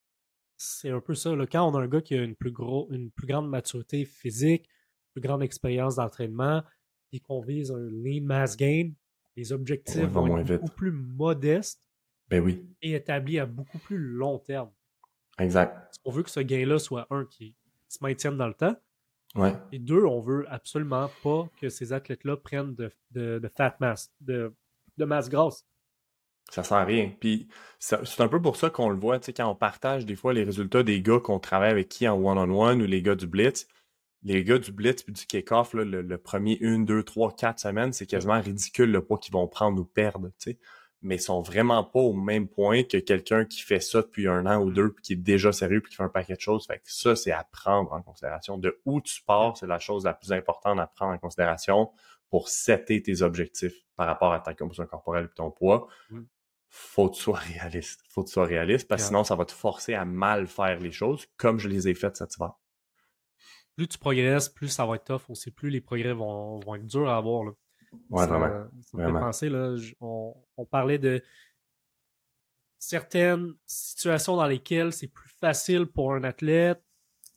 [0.57, 1.35] c'est un peu ça.
[1.35, 1.47] Là.
[1.47, 4.66] Quand on a un gars qui a une plus, gros, une plus grande maturité physique,
[4.66, 6.62] une plus grande expérience d'entraînement,
[7.12, 8.90] et qu'on vise un lean mass gain,
[9.37, 11.81] les objectifs vont être beaucoup plus modestes
[12.29, 12.66] ben oui.
[12.83, 14.71] et établis à beaucoup plus long terme.
[15.38, 15.94] Exact.
[16.05, 17.55] On veut que ce gain-là soit un qui
[17.88, 18.77] se maintienne dans le temps.
[19.35, 19.55] Ouais.
[19.73, 24.55] Et deux, on veut absolument pas que ces athlètes-là prennent de, de, fat mass, de,
[24.97, 25.64] de masse grasse.
[26.51, 27.13] Ça sert à rien.
[27.21, 30.17] Puis c'est un peu pour ça qu'on le voit, tu sais, quand on partage des
[30.17, 33.27] fois les résultats des gars qu'on travaille avec qui en one-on-one ou les gars du
[33.27, 33.69] Blitz.
[34.25, 38.07] Les gars du Blitz puis du kick-off, le, premier une, deux, trois, quatre semaines, c'est
[38.07, 40.29] quasiment ridicule le poids qu'ils vont prendre ou perdre.
[40.39, 40.59] Tu sais.
[41.03, 44.45] mais ils sont vraiment pas au même point que quelqu'un qui fait ça depuis un
[44.47, 46.67] an ou deux, puis qui est déjà sérieux, puis qui fait un paquet de choses.
[46.67, 48.59] Fait que ça, c'est à prendre en considération.
[48.59, 51.91] De où tu pars, c'est la chose la plus importante à prendre en considération
[52.31, 55.89] pour setter tes objectifs par rapport à ta composition corporelle et ton poids.
[56.81, 58.05] Faut que tu sois réaliste.
[58.09, 60.79] Faut que tu sois réaliste, parce que sinon, ça va te forcer à mal faire
[60.79, 62.53] les choses, comme je les ai faites cet hiver.
[63.75, 66.87] Plus tu progresses, plus ça va être tough aussi, plus les progrès vont, vont être
[66.87, 67.45] durs à avoir.
[67.45, 67.51] Là.
[68.11, 68.69] Ouais, vraiment.
[68.83, 71.21] Ça me fait penser, là, on, parlait de
[72.79, 76.81] certaines situations dans lesquelles c'est plus facile pour un athlète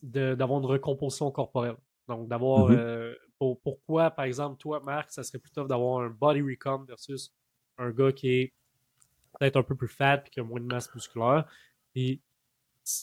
[0.03, 1.77] d'avoir une recomposition corporelle.
[2.07, 2.69] Donc, d'avoir.
[2.69, 2.77] Mm-hmm.
[2.77, 3.15] Euh,
[3.63, 7.33] pourquoi, par exemple, toi, Marc, ça serait plus tough d'avoir un body recon versus
[7.79, 8.53] un gars qui est
[9.41, 11.45] peut-être un peu plus fat et qui a moins de masse musculaire.
[11.95, 12.21] Et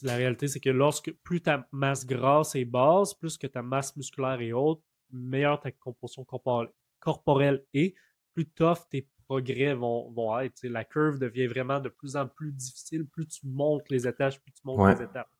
[0.03, 3.96] la réalité, c'est que lorsque plus ta masse grasse est basse, plus que ta masse
[3.96, 6.68] musculaire est haute, meilleure ta composition corporelle
[7.01, 7.94] corporel et
[8.35, 10.64] plus tough tes progrès vont, vont être.
[10.64, 13.07] la curve devient vraiment de plus en plus difficile.
[13.07, 15.31] Plus tu montes les étages, plus tu montes les étapes.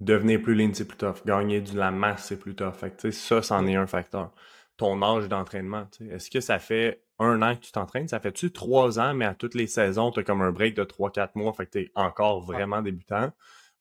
[0.00, 1.24] Devenir plus lean, c'est plus tough.
[1.26, 2.72] Gagner de la masse, c'est plus tough.
[2.72, 4.32] Fait ça, c'en est un facteur.
[4.78, 8.08] Ton âge d'entraînement, est-ce que ça fait un an que tu t'entraînes?
[8.08, 10.84] Ça fait-tu trois ans, mais à toutes les saisons, tu as comme un break de
[10.84, 13.30] trois, quatre mois, fait que tu es encore vraiment débutant?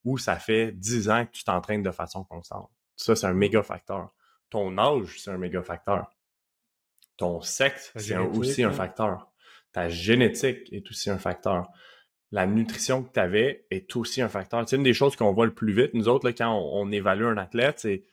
[0.05, 2.69] Ou ça fait dix ans que tu t'entraînes de façon constante?
[2.95, 4.11] Ça, c'est un méga facteur.
[4.49, 6.11] Ton âge, c'est un méga facteur.
[7.17, 9.31] Ton sexe, c'est aussi un facteur.
[9.71, 11.69] Ta génétique est aussi un facteur.
[12.31, 14.67] La nutrition que tu avais est aussi un facteur.
[14.67, 17.25] C'est une des choses qu'on voit le plus vite, nous autres, là, quand on, évalue
[17.25, 18.05] un athlète, c'est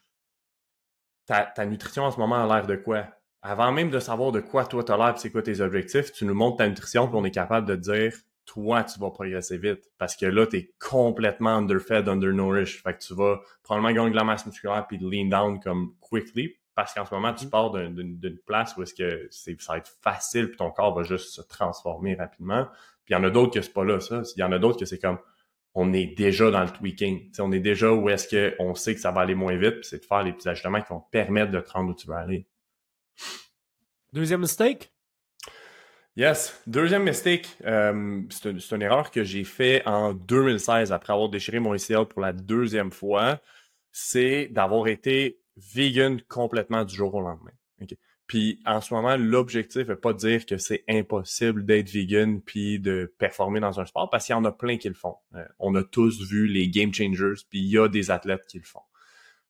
[1.27, 3.07] ta, nutrition en ce moment a l'air de quoi?
[3.43, 6.13] Avant même de savoir de quoi toi tu as l'air et c'est quoi tes objectifs,
[6.13, 8.13] tu nous montres ta nutrition puis on est capable de dire
[8.45, 9.91] toi, tu vas progresser vite.
[9.99, 12.81] Parce que là, tu es complètement underfed, undernourished.
[12.81, 16.57] Fait que tu vas probablement gagner de la masse musculaire puis lean down comme quickly
[16.77, 17.51] parce qu'en ce moment, tu mm.
[17.51, 21.31] pars d'une place où est-ce que ça va être facile, puis ton corps va juste
[21.31, 22.67] se transformer rapidement.
[23.05, 24.23] Puis il y en a d'autres que c'est pas là, ça.
[24.37, 25.19] Il y en a d'autres que c'est comme
[25.75, 27.33] on est déjà dans le tweaking.
[27.39, 30.01] on est déjà où est-ce qu'on sait que ça va aller moins vite, puis c'est
[30.01, 32.15] de faire les petits ajustements qui vont te permettre de te rendre où tu veux
[32.15, 32.47] aller.
[34.13, 34.93] Deuxième mistake?
[36.17, 36.59] Yes.
[36.67, 41.75] Deuxième mistake, euh, c'est une, erreur que j'ai fait en 2016 après avoir déchiré mon
[41.75, 43.39] ACL pour la deuxième fois.
[43.93, 47.53] C'est d'avoir été vegan complètement du jour au lendemain.
[48.27, 52.81] Puis en ce moment, l'objectif n'est pas de dire que c'est impossible d'être vegan puis
[52.81, 55.17] de performer dans un sport parce qu'il y en a plein qui le font.
[55.35, 58.59] Euh, on a tous vu les game changers puis il y a des athlètes qui
[58.59, 58.81] le font.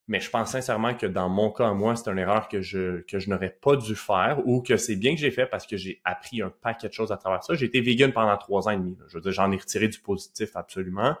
[0.07, 3.19] Mais je pense sincèrement que dans mon cas, moi, c'est une erreur que je, que
[3.19, 6.01] je n'aurais pas dû faire ou que c'est bien que j'ai fait parce que j'ai
[6.05, 7.55] appris un paquet de choses à travers ça.
[7.55, 8.97] J'ai été vegan pendant trois ans et demi.
[9.09, 11.15] Je veux dire, j'en ai retiré du positif absolument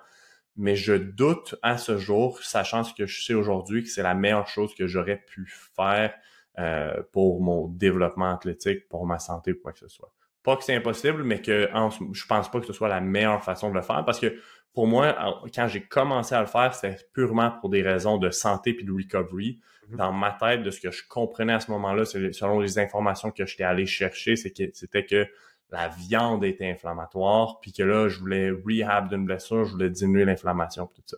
[0.57, 4.15] mais je doute à ce jour, sachant ce que je sais aujourd'hui, que c'est la
[4.15, 6.13] meilleure chose que j'aurais pu faire
[6.57, 10.11] euh, pour mon développement athlétique, pour ma santé quoi que ce soit.
[10.41, 11.69] Pas que c'est impossible, mais que
[12.13, 14.39] je pense pas que ce soit la meilleure façon de le faire parce que
[14.77, 18.75] pour moi, quand j'ai commencé à le faire, c'était purement pour des raisons de santé
[18.75, 19.59] puis de recovery.
[19.89, 19.95] Mm-hmm.
[19.95, 23.43] Dans ma tête, de ce que je comprenais à ce moment-là, selon les informations que
[23.47, 25.25] j'étais allé chercher, c'était que
[25.71, 30.25] la viande était inflammatoire, puis que là, je voulais rehab d'une blessure, je voulais diminuer
[30.25, 31.17] l'inflammation, tout ça.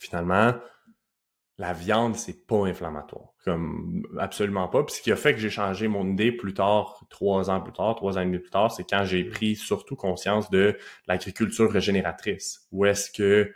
[0.00, 0.54] Finalement,
[1.58, 3.28] la viande, c'est pas inflammatoire.
[3.44, 4.82] Comme absolument pas.
[4.84, 7.72] Puis ce qui a fait que j'ai changé mon idée plus tard, trois ans plus
[7.72, 9.30] tard, trois ans et demi plus tard, c'est quand j'ai mmh.
[9.30, 12.66] pris surtout conscience de l'agriculture régénératrice.
[12.72, 13.52] Où est-ce que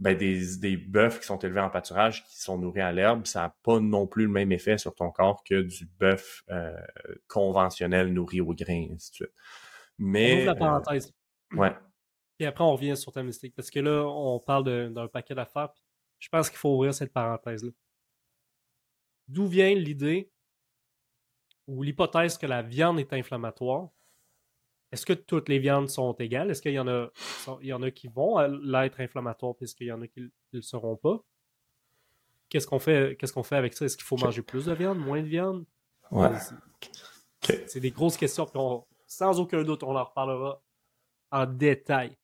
[0.00, 3.42] ben, des, des bœufs qui sont élevés en pâturage, qui sont nourris à l'herbe, ça
[3.42, 6.74] n'a pas non plus le même effet sur ton corps que du bœuf euh,
[7.28, 9.32] conventionnel nourri au grain, et ainsi de suite.
[9.98, 11.14] Mais, on ouvre la euh, parenthèse.
[11.52, 11.72] ouais.
[12.38, 13.54] Et après, on revient sur ta mystique.
[13.54, 15.70] Parce que là, on parle d'un paquet d'affaires.
[16.18, 17.70] Je pense qu'il faut ouvrir cette parenthèse-là.
[19.28, 20.30] D'où vient l'idée
[21.66, 23.88] ou l'hypothèse que la viande est inflammatoire?
[24.92, 26.50] Est-ce que toutes les viandes sont égales?
[26.50, 27.10] Est-ce qu'il y en a,
[27.60, 30.62] il y en a qui vont l'être inflammatoire puisqu'il y en a qui ne le
[30.62, 31.20] seront pas?
[32.48, 33.84] Qu'est-ce qu'on fait, qu'est-ce qu'on fait avec ça?
[33.84, 35.66] Est-ce qu'il faut manger plus de viande, moins de viande?
[36.12, 36.30] Ouais.
[37.66, 38.46] C'est des grosses questions.
[39.06, 40.62] sans aucun doute, on en reparlera
[41.32, 42.16] en détail.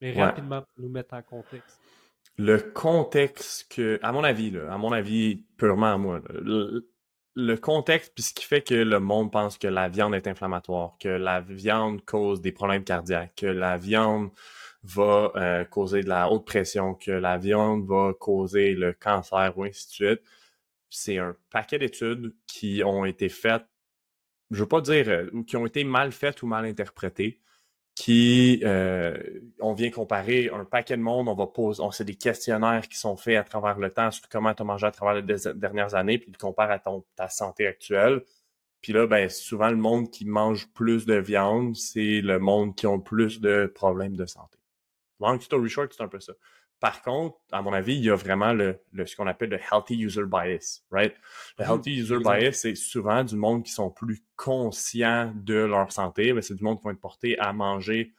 [0.00, 1.79] Mais rapidement, pour nous mettre en contexte.
[2.42, 6.22] Le contexte que, à mon avis, à mon avis, purement à moi,
[7.34, 10.96] le contexte, puis ce qui fait que le monde pense que la viande est inflammatoire,
[10.98, 14.30] que la viande cause des problèmes cardiaques, que la viande
[14.84, 19.64] va euh, causer de la haute pression, que la viande va causer le cancer ou
[19.64, 20.22] ainsi de suite.
[20.88, 23.66] C'est un paquet d'études qui ont été faites,
[24.50, 27.38] je veux pas dire, euh, ou qui ont été mal faites ou mal interprétées,
[28.00, 29.14] qui euh,
[29.60, 33.14] on vient comparer un paquet de monde, on va poser, on des questionnaires qui sont
[33.14, 36.16] faits à travers le temps sur comment tu as mangé à travers les dernières années,
[36.16, 38.22] puis tu compares à ta santé actuelle.
[38.80, 42.86] Puis là, ben, souvent, le monde qui mange plus de viande, c'est le monde qui
[42.86, 44.56] ont plus de problèmes de santé.
[45.20, 46.32] Long story short, c'est un peu ça.
[46.80, 49.96] Par contre, à mon avis, il y a vraiment le, ce qu'on appelle le healthy
[50.02, 51.14] user bias, right?
[51.58, 55.92] Le mmh, healthy user bias, c'est souvent du monde qui sont plus conscients de leur
[55.92, 58.14] santé, mais c'est du monde qui vont être portés à manger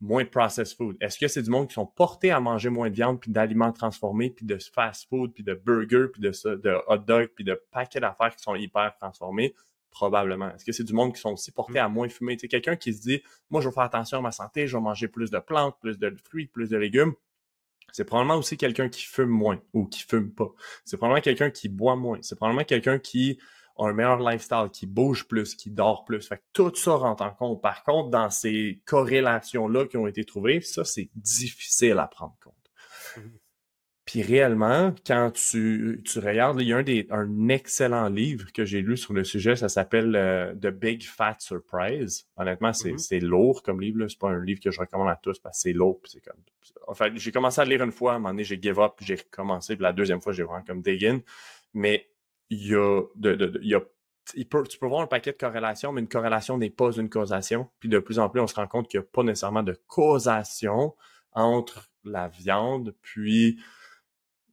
[0.00, 0.96] moins de processed food.
[1.00, 3.72] Est-ce que c'est du monde qui sont portés à manger moins de viande, puis d'aliments
[3.72, 7.60] transformés, puis de fast food, puis de burgers, puis de, de hot dog, puis de
[7.70, 9.54] paquets d'affaires qui sont hyper transformés?
[9.90, 10.54] Probablement.
[10.54, 12.36] Est-ce que c'est du monde qui sont aussi portés à moins fumer?
[12.36, 14.82] Tu quelqu'un qui se dit, moi, je vais faire attention à ma santé, je vais
[14.82, 17.14] manger plus de plantes, plus de fruits, plus de légumes.
[17.92, 20.50] C'est probablement aussi quelqu'un qui fume moins ou qui fume pas.
[20.84, 22.18] C'est probablement quelqu'un qui boit moins.
[22.22, 23.38] C'est probablement quelqu'un qui
[23.78, 26.26] a un meilleur lifestyle, qui bouge plus, qui dort plus.
[26.26, 27.62] Fait que tout ça rentre en compte.
[27.62, 32.54] Par contre, dans ces corrélations-là qui ont été trouvées, ça, c'est difficile à prendre compte.
[34.06, 38.64] Puis réellement, quand tu, tu regardes, il y a un, des, un excellent livre que
[38.64, 42.28] j'ai lu sur le sujet, ça s'appelle euh, The Big Fat Surprise.
[42.36, 43.24] Honnêtement, c'est mm-hmm.
[43.24, 44.06] lourd comme livre.
[44.06, 46.00] C'est pas un livre que je recommande à tous parce que c'est lourd.
[46.04, 46.40] c'est comme.
[46.86, 48.92] Enfin, j'ai commencé à le lire une fois, à un moment donné, j'ai give up,
[49.00, 51.20] j'ai recommencé, puis la deuxième fois, j'ai vraiment comme dig in.
[51.74, 52.08] Mais
[52.48, 53.80] il y a de, de, il y a
[54.34, 54.44] tu
[54.78, 57.68] peux voir un paquet de corrélations, mais une corrélation n'est pas une causation.
[57.80, 59.78] Puis de plus en plus, on se rend compte qu'il n'y a pas nécessairement de
[59.86, 60.94] causation
[61.32, 63.58] entre la viande, puis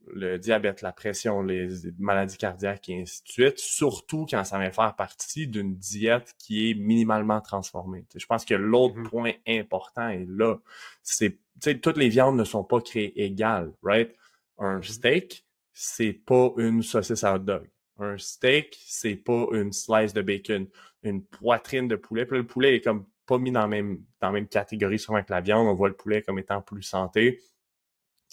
[0.07, 4.71] le diabète, la pression, les maladies cardiaques et ainsi de suite, surtout quand ça vient
[4.71, 8.05] faire partie d'une diète qui est minimalement transformée.
[8.15, 9.09] je pense que l'autre mm-hmm.
[9.09, 10.57] point important est là.
[11.01, 11.39] C'est,
[11.81, 14.15] toutes les viandes ne sont pas créées égales, right?
[14.57, 14.91] Un mm-hmm.
[14.91, 17.69] steak, c'est pas une saucisse à hot dog.
[17.99, 20.67] Un steak, c'est pas une slice de bacon.
[21.03, 22.25] Une poitrine de poulet.
[22.25, 25.21] Puis le poulet est comme pas mis dans la même, dans la même catégorie souvent
[25.21, 25.67] que la viande.
[25.67, 27.39] On voit le poulet comme étant plus santé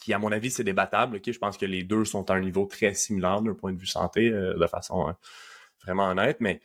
[0.01, 1.21] qui, à mon avis, c'est débattable.
[1.25, 3.87] Je pense que les deux sont à un niveau très similaire d'un point de vue
[3.87, 5.17] santé, euh, de façon hein,
[5.85, 6.61] vraiment honnête, mais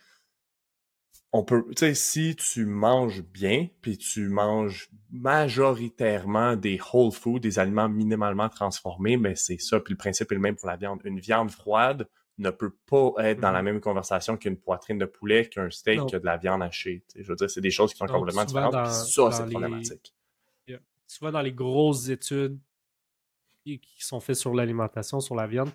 [1.32, 7.40] on peut, tu sais, si tu manges bien, puis tu manges majoritairement des whole foods,
[7.40, 10.76] des aliments minimalement transformés, mais c'est ça, puis le principe est le même pour la
[10.76, 11.00] viande.
[11.04, 13.64] Une viande froide ne peut pas être dans la mm-hmm.
[13.64, 17.04] même conversation qu'une poitrine de poulet, qu'un steak, que de la viande hachée.
[17.14, 20.14] je veux dire, c'est des choses qui sont complètement différentes, ça, c'est problématique.
[21.08, 22.58] Souvent dans les grosses études
[23.66, 25.70] qui sont faits sur l'alimentation, sur la viande,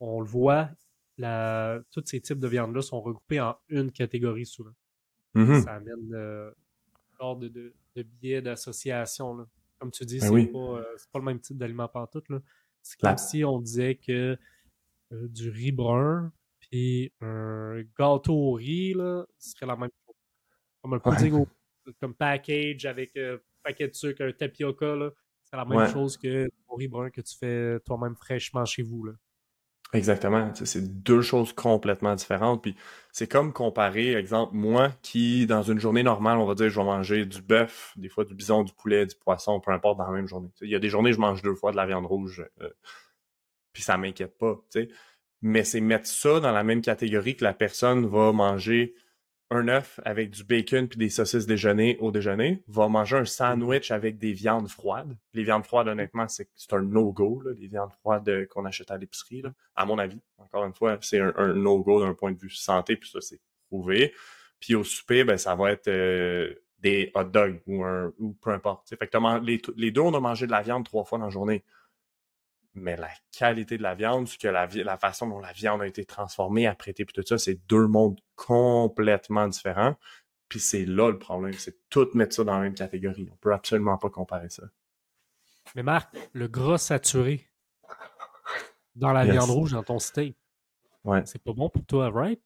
[0.00, 0.70] on le voit,
[1.18, 4.74] la, tous ces types de viande-là sont regroupés en une catégorie souvent.
[5.34, 5.64] Mm-hmm.
[5.64, 6.50] Ça amène euh,
[7.18, 9.46] genre de, de, de biais d'association.
[9.78, 12.22] Comme tu dis, ben c'est pas, euh, pas, le même type d'aliment partout.
[12.82, 14.38] C'est comme si on disait que
[15.12, 20.16] euh, du riz brun puis un gâteau au riz, là, ce serait la même chose.
[20.82, 21.44] Comme un pudding
[22.00, 25.10] comme package avec un paquet de sucre, un tapioca, là.
[25.52, 29.04] C'est la même chose que le riz brun que tu fais toi-même fraîchement chez vous.
[29.04, 29.12] Là.
[29.92, 30.50] Exactement.
[30.54, 32.62] C'est deux choses complètement différentes.
[32.62, 32.74] Puis
[33.12, 36.86] c'est comme comparer, exemple, moi qui, dans une journée normale, on va dire, je vais
[36.86, 40.12] manger du bœuf, des fois du bison, du poulet, du poisson, peu importe, dans la
[40.12, 40.48] même journée.
[40.62, 42.70] Il y a des journées, je mange deux fois de la viande rouge, euh,
[43.74, 44.58] puis ça m'inquiète pas.
[45.42, 48.94] Mais c'est mettre ça dans la même catégorie que la personne va manger
[49.52, 53.90] un œuf avec du bacon puis des saucisses déjeuner au déjeuner, va manger un sandwich
[53.90, 55.16] avec des viandes froides.
[55.34, 59.42] Les viandes froides, honnêtement, c'est un no-go, les viandes froides euh, qu'on achète à l'épicerie,
[59.76, 60.20] à mon avis.
[60.38, 64.14] Encore une fois, c'est un, no-go d'un point de vue santé, puis ça, c'est prouvé.
[64.58, 68.50] Puis au souper, ben, ça va être euh, des hot dogs ou, un, ou peu
[68.50, 68.88] importe.
[68.96, 71.64] Que les, les deux, on a mangé de la viande trois fois dans la journée
[72.74, 76.04] mais la qualité de la viande, que la, la façon dont la viande a été
[76.04, 79.96] transformée, apprêtée, puis tout ça, c'est deux mondes complètement différents.
[80.48, 83.28] Puis c'est là le problème, c'est tout mettre ça dans la même catégorie.
[83.32, 84.64] On peut absolument pas comparer ça.
[85.74, 87.48] Mais Marc, le gras saturé
[88.94, 90.36] dans la viande rouge, dans ton steak,
[91.04, 91.22] ouais.
[91.24, 92.40] c'est pas bon pour toi, right?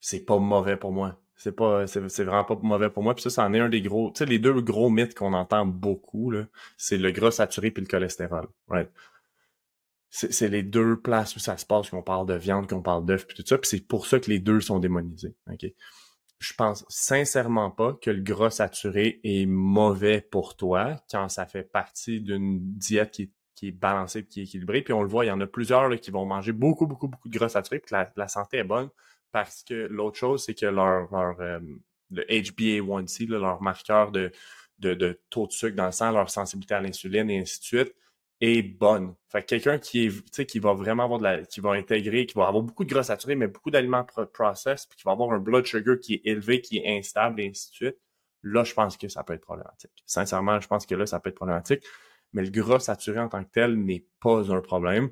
[0.00, 1.18] C'est pas mauvais pour moi.
[1.34, 3.14] C'est pas, c'est, vraiment pas mauvais pour moi.
[3.14, 5.66] Puis ça, c'en est un des gros, tu sais, les deux gros mythes qu'on entend
[5.66, 8.90] beaucoup, là, c'est le gras saturé puis le cholestérol, right?
[10.10, 13.26] C'est les deux places où ça se passe, qu'on parle de viande, qu'on parle d'œufs,
[13.26, 15.34] puis tout ça, puis c'est pour ça que les deux sont démonisés.
[15.50, 15.66] ok?
[16.38, 21.62] Je pense sincèrement pas que le gras saturé est mauvais pour toi quand ça fait
[21.62, 24.82] partie d'une diète qui est, qui est balancée, qui est équilibrée.
[24.82, 27.28] Puis on le voit, il y en a plusieurs qui vont manger beaucoup, beaucoup, beaucoup
[27.28, 28.90] de gras saturé, puis la, la santé est bonne
[29.32, 31.60] parce que l'autre chose, c'est que leur, leur euh,
[32.10, 34.30] le HbA1c, leur marqueur de,
[34.78, 37.94] de taux de sucre dans le sang, leur sensibilité à l'insuline et ainsi de suite,
[38.40, 39.14] est bonne.
[39.28, 42.34] Fait que quelqu'un qui est, qui va vraiment avoir de la, qui va intégrer, qui
[42.34, 45.38] va avoir beaucoup de gras saturé, mais beaucoup d'aliments process, puis qui va avoir un
[45.38, 47.96] blood sugar qui est élevé, qui est instable, et ainsi de suite,
[48.42, 49.90] là, je pense que ça peut être problématique.
[50.06, 51.84] Sincèrement, je pense que là, ça peut être problématique.
[52.32, 55.10] Mais le gras saturé en tant que tel n'est pas un problème.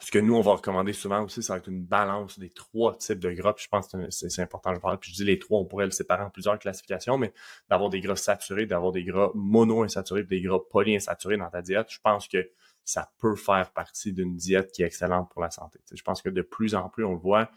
[0.00, 2.96] Ce que nous, on va recommander souvent aussi, ça va être une balance des trois
[2.96, 3.54] types de gras.
[3.54, 4.98] Puis je pense que c'est important, je parle.
[4.98, 7.32] Puis je dis les trois, on pourrait le séparer en plusieurs classifications, mais
[7.70, 11.98] d'avoir des gras saturés, d'avoir des gras mono-insaturés, des gras polyinsaturés dans ta diète, je
[12.02, 12.50] pense que
[12.84, 15.80] ça peut faire partie d'une diète qui est excellente pour la santé.
[15.92, 17.50] je pense que de plus en plus, on le voit.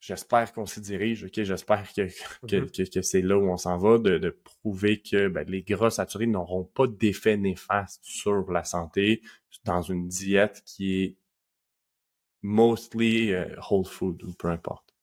[0.00, 1.42] J'espère qu'on s'y dirige, ok?
[1.42, 2.70] J'espère mm-hmm.
[2.70, 6.28] que, que, c'est là où on s'en va, de, prouver que ben, les gras saturés
[6.28, 9.22] n'auront pas d'effet néfaste sur la santé
[9.64, 11.16] dans une diète qui est
[12.42, 14.94] mostly euh, whole food ou peu importe.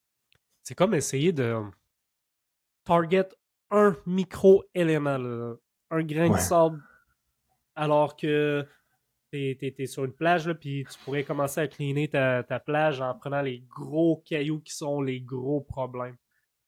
[0.64, 1.62] C'est comme essayer de
[2.84, 3.30] target
[3.72, 5.58] un micro-élément,
[5.92, 6.82] un grain de sable,
[7.76, 8.66] alors que
[9.32, 13.42] tu es, sur une plage, puis tu pourrais commencer à cleaner ta, plage en prenant
[13.42, 16.18] les gros cailloux qui sont les gros problèmes.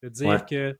[0.03, 0.77] De dire que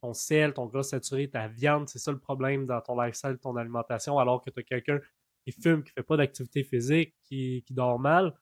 [0.00, 3.56] ton sel, ton gras saturé, ta viande, c'est ça le problème dans ton lifestyle, ton
[3.56, 5.00] alimentation, alors que tu as quelqu'un
[5.44, 8.32] qui fume, qui fait pas d'activité physique, qui, qui dort mal,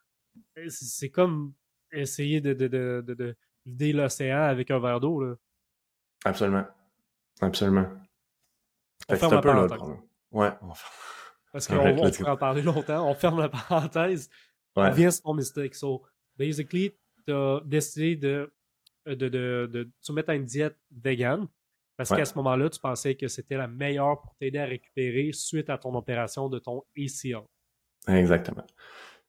[0.68, 1.52] c'est comme
[1.92, 5.20] essayer de, de, de, de vider l'océan avec un verre d'eau.
[5.20, 5.34] Là.
[6.24, 6.66] Absolument.
[7.40, 7.86] Absolument.
[9.08, 9.78] On ferme la parenthèse.
[10.32, 10.50] Ouais,
[11.52, 13.08] Parce qu'on va en parler longtemps.
[13.08, 14.28] On ferme la parenthèse.
[14.74, 15.74] On vient sur ton mistake.
[15.74, 16.02] So,
[16.36, 16.92] basically,
[17.26, 18.52] tu as décidé de,
[19.06, 21.46] de, de, de, te mettre à une diète vegan.
[21.96, 25.70] Parce qu'à ce moment-là, tu pensais que c'était la meilleure pour t'aider à récupérer suite
[25.70, 27.44] à ton opération de ton ACL.
[28.08, 28.66] Exactement.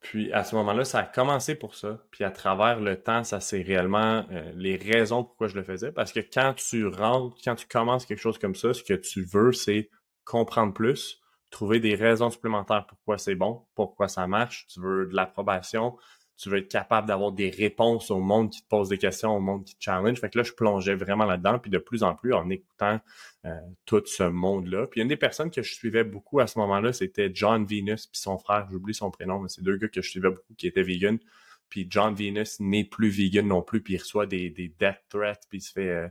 [0.06, 1.98] Puis à ce moment-là, ça a commencé pour ça.
[2.12, 5.91] Puis à travers le temps, ça c'est réellement euh, les raisons pourquoi je le faisais.
[5.91, 9.24] Parce que quand tu rentres, quand tu commences quelque chose comme ça, ce que tu
[9.24, 9.89] veux, c'est
[10.24, 14.68] comprendre plus, trouver des raisons supplémentaires pourquoi c'est bon, pourquoi ça marche.
[14.68, 15.98] Tu veux de l'approbation,
[16.38, 19.39] tu veux être capable d'avoir des réponses au monde qui te pose des questions, au
[19.39, 20.19] monde qui te challenge.
[20.19, 23.00] Fait que là, je plongeais vraiment là-dedans, puis de plus en plus en écoutant
[23.45, 24.88] euh, tout ce monde-là.
[24.88, 28.19] Puis une des personnes que je suivais beaucoup à ce moment-là, c'était John Venus puis
[28.19, 30.84] son frère, j'oublie son prénom, mais c'est deux gars que je suivais beaucoup qui étaient
[30.84, 31.17] vegan.
[31.69, 35.39] Puis John Venus n'est plus vegan non plus, puis il reçoit des, des death threats,
[35.50, 36.08] puis il se fait euh,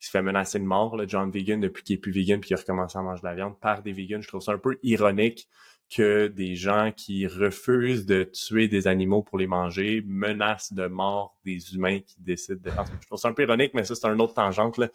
[0.00, 2.48] il se fait menacer de mort, le John Vegan, depuis qu'il est plus vegan puis
[2.48, 4.20] qu'il a recommencé à manger de la viande par des vegans.
[4.20, 5.48] Je trouve ça un peu ironique
[5.88, 11.38] que des gens qui refusent de tuer des animaux pour les manger menacent de mort
[11.44, 12.70] des humains qui décident de...
[13.00, 14.88] Je trouve ça un peu ironique, mais ça, c'est un autre tangente, là.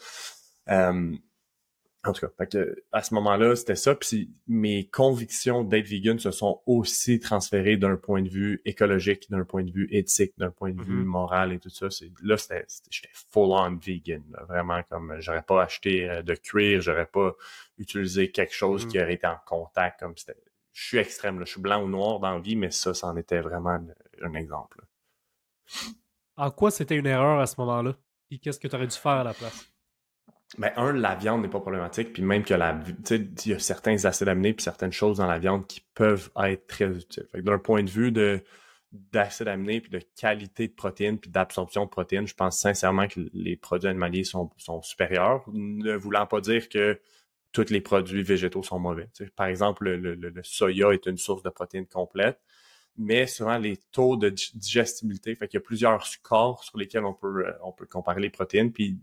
[0.69, 1.15] Euh,
[2.03, 2.47] en tout cas,
[2.91, 3.93] à ce moment-là, c'était ça.
[3.93, 9.45] Puis mes convictions d'être vegan se sont aussi transférées d'un point de vue écologique, d'un
[9.45, 11.05] point de vue éthique, d'un point de vue mm-hmm.
[11.05, 11.91] moral et tout ça.
[11.91, 16.81] C'est là, c'était, j'étais full on vegan, vraiment comme j'aurais pas acheté euh, de cuir,
[16.81, 17.35] j'aurais pas
[17.77, 19.01] utilisé quelque chose qui mm.
[19.01, 19.99] aurait été en contact.
[19.99, 20.37] Comme c'était,
[20.71, 21.45] je suis extrême, là.
[21.45, 23.79] je suis blanc ou noir dans la vie, mais ça, c'en était vraiment
[24.21, 24.81] un exemple.
[26.37, 27.95] En quoi c'était une erreur à ce moment-là?
[28.29, 29.71] Et qu'est-ce que tu aurais dû faire à la place?
[30.57, 33.53] Ben, un, la viande n'est pas problématique, puis même que la, tu sais, il y
[33.53, 37.27] a certains acides aminés puis certaines choses dans la viande qui peuvent être très utiles.
[37.35, 38.43] d'un point de vue de
[38.91, 43.21] d'acides aminés puis de qualité de protéines puis d'absorption de protéines, je pense sincèrement que
[43.31, 46.99] les produits animaliers sont, sont supérieurs, ne voulant pas dire que
[47.51, 49.09] tous les produits végétaux sont mauvais.
[49.35, 52.39] par exemple, le, soya est une source de protéines complète,
[52.97, 57.13] mais souvent les taux de digestibilité, fait qu'il y a plusieurs scores sur lesquels on
[57.13, 58.99] peut, euh, on peut comparer les protéines, puis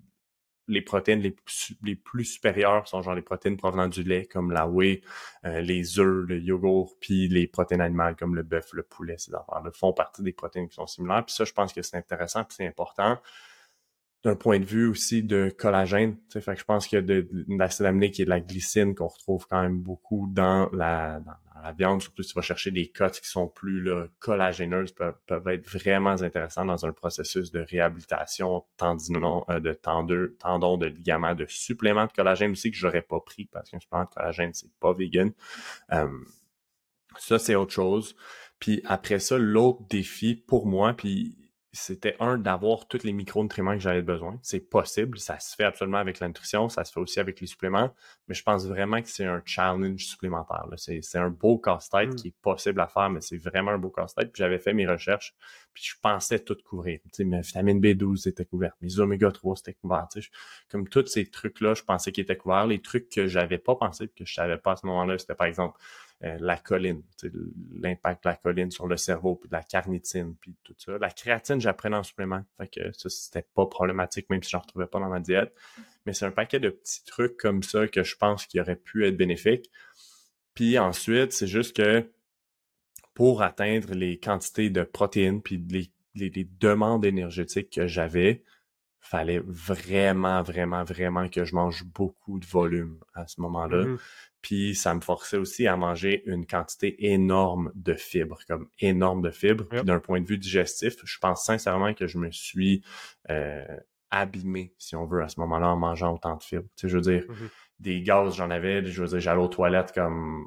[0.69, 4.51] les protéines les plus, les plus supérieures sont genre les protéines provenant du lait, comme
[4.51, 5.01] la whey,
[5.47, 9.35] euh, les œufs, le yogourt, puis les protéines animales comme le bœuf, le poulet, ces
[9.35, 11.25] affaires-là font partie des protéines qui sont similaires.
[11.25, 13.19] Puis ça, je pense que c'est intéressant, puis c'est important
[14.25, 16.17] d'un point de vue aussi de collagène.
[16.33, 18.95] Fait que je pense qu'il y a de, l'acide aminé qui est de la glycine
[18.95, 22.71] qu'on retrouve quand même beaucoup dans la, dans la viande, surtout si tu vas chercher
[22.71, 27.53] des cotes qui sont plus là, collagéneuses, peuvent, peuvent, être vraiment intéressants dans un processus
[27.53, 33.03] de réhabilitation tendinons, euh, de tendons, de ligaments, de suppléments de collagène aussi que j'aurais
[33.03, 35.33] pas pris parce qu'un supplément de collagène, c'est pas vegan.
[35.93, 36.09] Euh,
[37.19, 38.17] ça, c'est autre chose.
[38.59, 41.37] Puis après ça, l'autre défi pour moi, puis
[41.73, 44.39] c'était un d'avoir tous les micronutriments que j'avais besoin.
[44.43, 47.47] C'est possible, ça se fait absolument avec la nutrition, ça se fait aussi avec les
[47.47, 47.95] suppléments,
[48.27, 50.65] mais je pense vraiment que c'est un challenge supplémentaire.
[50.77, 52.17] C'est un beau casse-tête mmh.
[52.17, 54.33] qui est possible à faire, mais c'est vraiment un beau casse-tête.
[54.33, 55.35] Puis j'avais fait mes recherches,
[55.75, 57.01] puis je pensais tout couvrir.
[57.05, 60.09] Tu sais, ma vitamine B12 était couverte, mes oméga 3 c'était couvert.
[60.71, 62.67] comme tous ces trucs-là, je pensais qu'ils étaient couverts.
[62.67, 65.47] Les trucs que j'avais pas pensé, que je savais pas à ce moment-là, c'était par
[65.47, 65.79] exemple
[66.21, 67.03] la colline,
[67.81, 70.99] l'impact de la colline sur le cerveau, puis de la carnitine, puis tout ça.
[70.99, 72.45] La créatine, j'apprenais en supplément.
[72.57, 75.55] Fait que ça, c'était pas problématique, même si j'en retrouvais pas dans ma diète.
[76.07, 79.07] Mais c'est un paquet de petits trucs comme ça que je pense qui auraient pu
[79.07, 79.71] être bénéfiques.
[80.55, 82.11] Puis ensuite, c'est juste que
[83.14, 85.62] pour atteindre les quantités de protéines puis
[86.14, 88.43] les, demandes énergétiques que j'avais,
[89.09, 93.85] fallait vraiment, vraiment, vraiment que je mange beaucoup de volume à ce moment-là.
[93.85, 93.99] Mhm.
[94.43, 99.31] Puis ça me forçait aussi à manger une quantité énorme de fibres, comme énorme de
[99.31, 99.65] fibres.
[99.65, 102.83] Puis d'un point de vue digestif, je pense sincèrement que je me suis
[103.31, 103.65] euh,
[104.11, 106.69] abîmé, si on veut, à ce moment-là, en mangeant autant de fibres.
[106.77, 107.49] Tu sais, je veux dire, Mhm.
[107.81, 110.45] des gaz, j'en avais, je veux dire, j'allais aux toilettes comme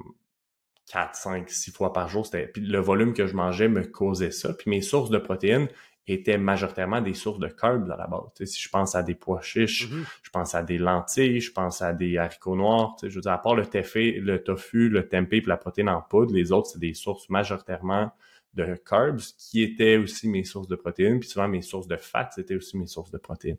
[0.92, 2.26] 4, 5, 6 fois par jour.
[2.26, 2.48] C'était...
[2.48, 4.54] Puis le volume que je mangeais me causait ça.
[4.54, 5.68] Puis mes sources de protéines
[6.08, 8.22] étaient majoritairement des sources de carbs à la base.
[8.48, 10.06] Si je pense à des pois chiches, Mhm.
[10.24, 12.96] je pense à des lentilles, je pense à des haricots noirs.
[13.04, 16.02] Je veux dire, à part le tofu, le tofu, le tempeh et la protéine en
[16.02, 18.12] poudre, les autres, c'est des sources majoritairement
[18.54, 21.20] de carbs qui étaient aussi mes sources de protéines.
[21.20, 23.58] Puis souvent, mes sources de fat, c'était aussi mes sources de protéines.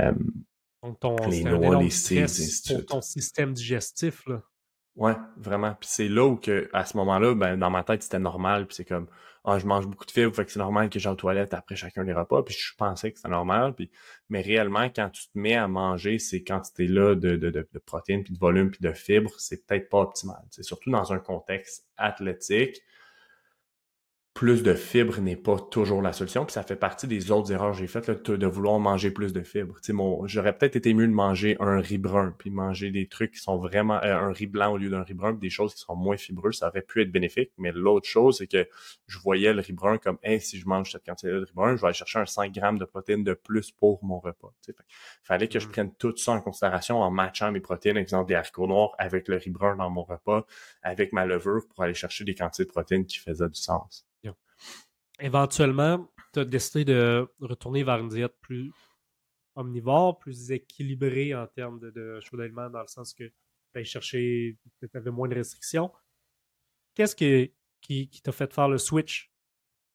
[0.00, 0.12] Euh,
[0.82, 2.86] Donc, ton, Les noix, les pour suite.
[2.86, 4.26] ton système digestif.
[4.26, 4.42] Là.
[4.96, 5.76] Ouais, vraiment.
[5.78, 8.66] Puis c'est là où que, à ce moment-là, ben, dans ma tête, c'était normal.
[8.66, 9.06] Puis c'est comme,
[9.44, 11.74] ah, je mange beaucoup de fibres, fait que c'est normal que j'aille aux toilettes après
[11.74, 12.44] chacun des repas.
[12.44, 13.74] Puis je pensais que c'était normal.
[13.74, 13.90] Puis,
[14.28, 18.34] mais réellement, quand tu te mets à manger ces quantités-là de, de, de, protéines, puis
[18.34, 20.42] de volume, puis de fibres, c'est peut-être pas optimal.
[20.50, 22.82] C'est surtout dans un contexte athlétique.
[24.42, 26.44] Plus de fibres n'est pas toujours la solution.
[26.44, 29.12] Puis ça fait partie des autres erreurs que j'ai faites, là, de de vouloir manger
[29.12, 29.76] plus de fibres.
[29.90, 33.38] Mon, j'aurais peut-être été mieux de manger un riz brun, puis manger des trucs qui
[33.38, 35.82] sont vraiment euh, un riz blanc au lieu d'un riz brun, puis des choses qui
[35.82, 36.56] sont moins fibreuses.
[36.56, 37.52] Ça aurait pu être bénéfique.
[37.56, 38.66] Mais l'autre chose, c'est que
[39.06, 41.76] je voyais le riz brun comme, hey, si je mange cette quantité de riz brun,
[41.76, 44.52] je vais aller chercher un 5 grammes de protéines de plus pour mon repas.
[44.66, 44.74] Fait,
[45.22, 45.70] fallait que je Mm.
[45.70, 49.36] prenne tout ça en considération en matchant mes protéines, exemple des haricots noirs avec le
[49.36, 50.44] riz brun dans mon repas,
[50.82, 54.04] avec ma levure pour aller chercher des quantités de protéines qui faisaient du sens.
[55.20, 58.72] Éventuellement, tu as décidé de retourner vers une diète plus
[59.56, 63.32] omnivore, plus équilibrée en termes de, de choix d'aliments, dans le sens que tu
[63.74, 65.92] allais chercher, tu avais moins de restrictions.
[66.94, 69.32] Qu'est-ce qui, qui, qui t'a fait faire le switch?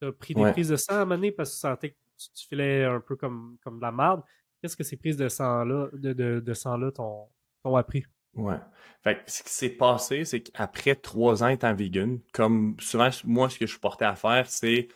[0.01, 0.53] Tu as pris des Ouais.
[0.53, 2.86] prises de sang à un moment donné parce que tu sentais que tu, tu filais
[2.86, 4.24] un peu comme, comme de la merde.
[4.61, 7.30] Qu'est-ce que ces prises de sang-là de, de, de sang-là t'ont
[7.63, 8.05] t'ont appris?
[8.36, 8.59] Ouais.
[9.03, 13.49] Fait que ce qui s'est passé, c'est qu'après trois ans étant vegan, comme souvent, moi,
[13.49, 14.89] ce que je suis porté à faire, c'est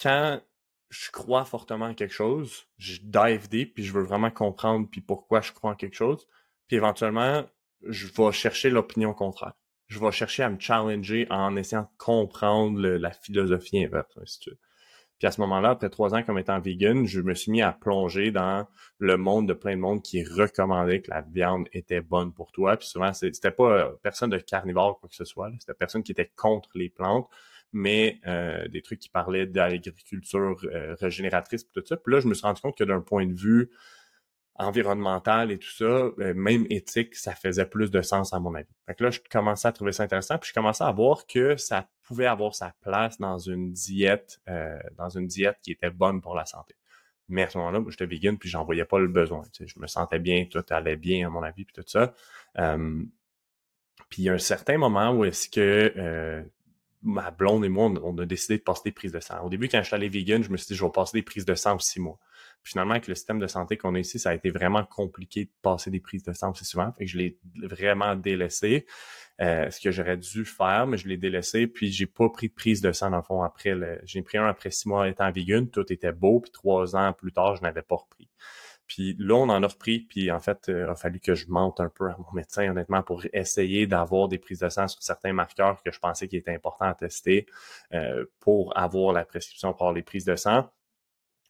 [0.00, 0.40] quand
[0.90, 5.00] je crois fortement en quelque chose, je dive deep, puis je veux vraiment comprendre puis
[5.00, 6.26] pourquoi je crois en quelque chose.
[6.68, 7.44] Puis éventuellement,
[7.82, 9.54] je vais chercher l'opinion contraire.
[9.86, 14.42] Je vais chercher à me challenger en essayant de comprendre la philosophie inverse, ainsi de
[14.42, 14.60] suite.
[15.18, 17.72] Puis à ce moment-là, après trois ans comme étant vegan, je me suis mis à
[17.72, 18.66] plonger dans
[18.98, 22.76] le monde de plein de monde qui recommandait que la viande était bonne pour toi.
[22.76, 25.50] Puis souvent, c'était pas euh, personne de carnivore quoi que ce soit.
[25.60, 27.28] C'était personne qui était contre les plantes,
[27.72, 31.96] mais euh, des trucs qui parlaient d'agriculture euh, régénératrice tout ça.
[31.96, 33.70] Puis là, je me suis rendu compte que d'un point de vue
[34.56, 38.72] environnemental et tout ça, euh, même éthique, ça faisait plus de sens à mon avis.
[38.86, 41.56] Fait que là, je commençais à trouver ça intéressant, puis je commençais à voir que
[41.56, 46.20] ça pouvait avoir sa place dans une diète, euh, dans une diète qui était bonne
[46.20, 46.76] pour la santé.
[47.28, 49.42] Mais à ce moment-là, j'étais vegan, puis j'en voyais pas le besoin.
[49.58, 52.14] je me sentais bien, tout allait bien à mon avis, puis tout ça.
[52.58, 53.02] Euh,
[54.08, 56.42] puis il y a un certain moment où est-ce que euh,
[57.04, 59.44] ma blonde et moi, on, a décidé de passer des prises de sang.
[59.44, 61.22] Au début, quand je suis allé vegan, je me suis dit, je vais passer des
[61.22, 62.18] prises de sang aux six mois.
[62.62, 65.44] Puis finalement, avec le système de santé qu'on a ici, ça a été vraiment compliqué
[65.44, 66.90] de passer des prises de sang aussi souvent.
[66.92, 68.86] Fait que je l'ai vraiment délaissé.
[69.40, 71.66] Euh, ce que j'aurais dû faire, mais je l'ai délaissé.
[71.66, 73.74] Puis j'ai pas pris de prise de sang dans le fond après.
[73.74, 74.00] Le...
[74.04, 75.68] J'ai pris un après six mois étant vegan.
[75.68, 76.40] Tout était beau.
[76.40, 78.30] Puis trois ans plus tard, je n'avais pas repris.
[78.86, 81.46] Puis là, on en a repris, puis en fait, euh, il a fallu que je
[81.48, 85.02] mente un peu à mon médecin, honnêtement, pour essayer d'avoir des prises de sang sur
[85.02, 87.46] certains marqueurs que je pensais qu'il était important à tester
[87.94, 90.70] euh, pour avoir la prescription pour les prises de sang.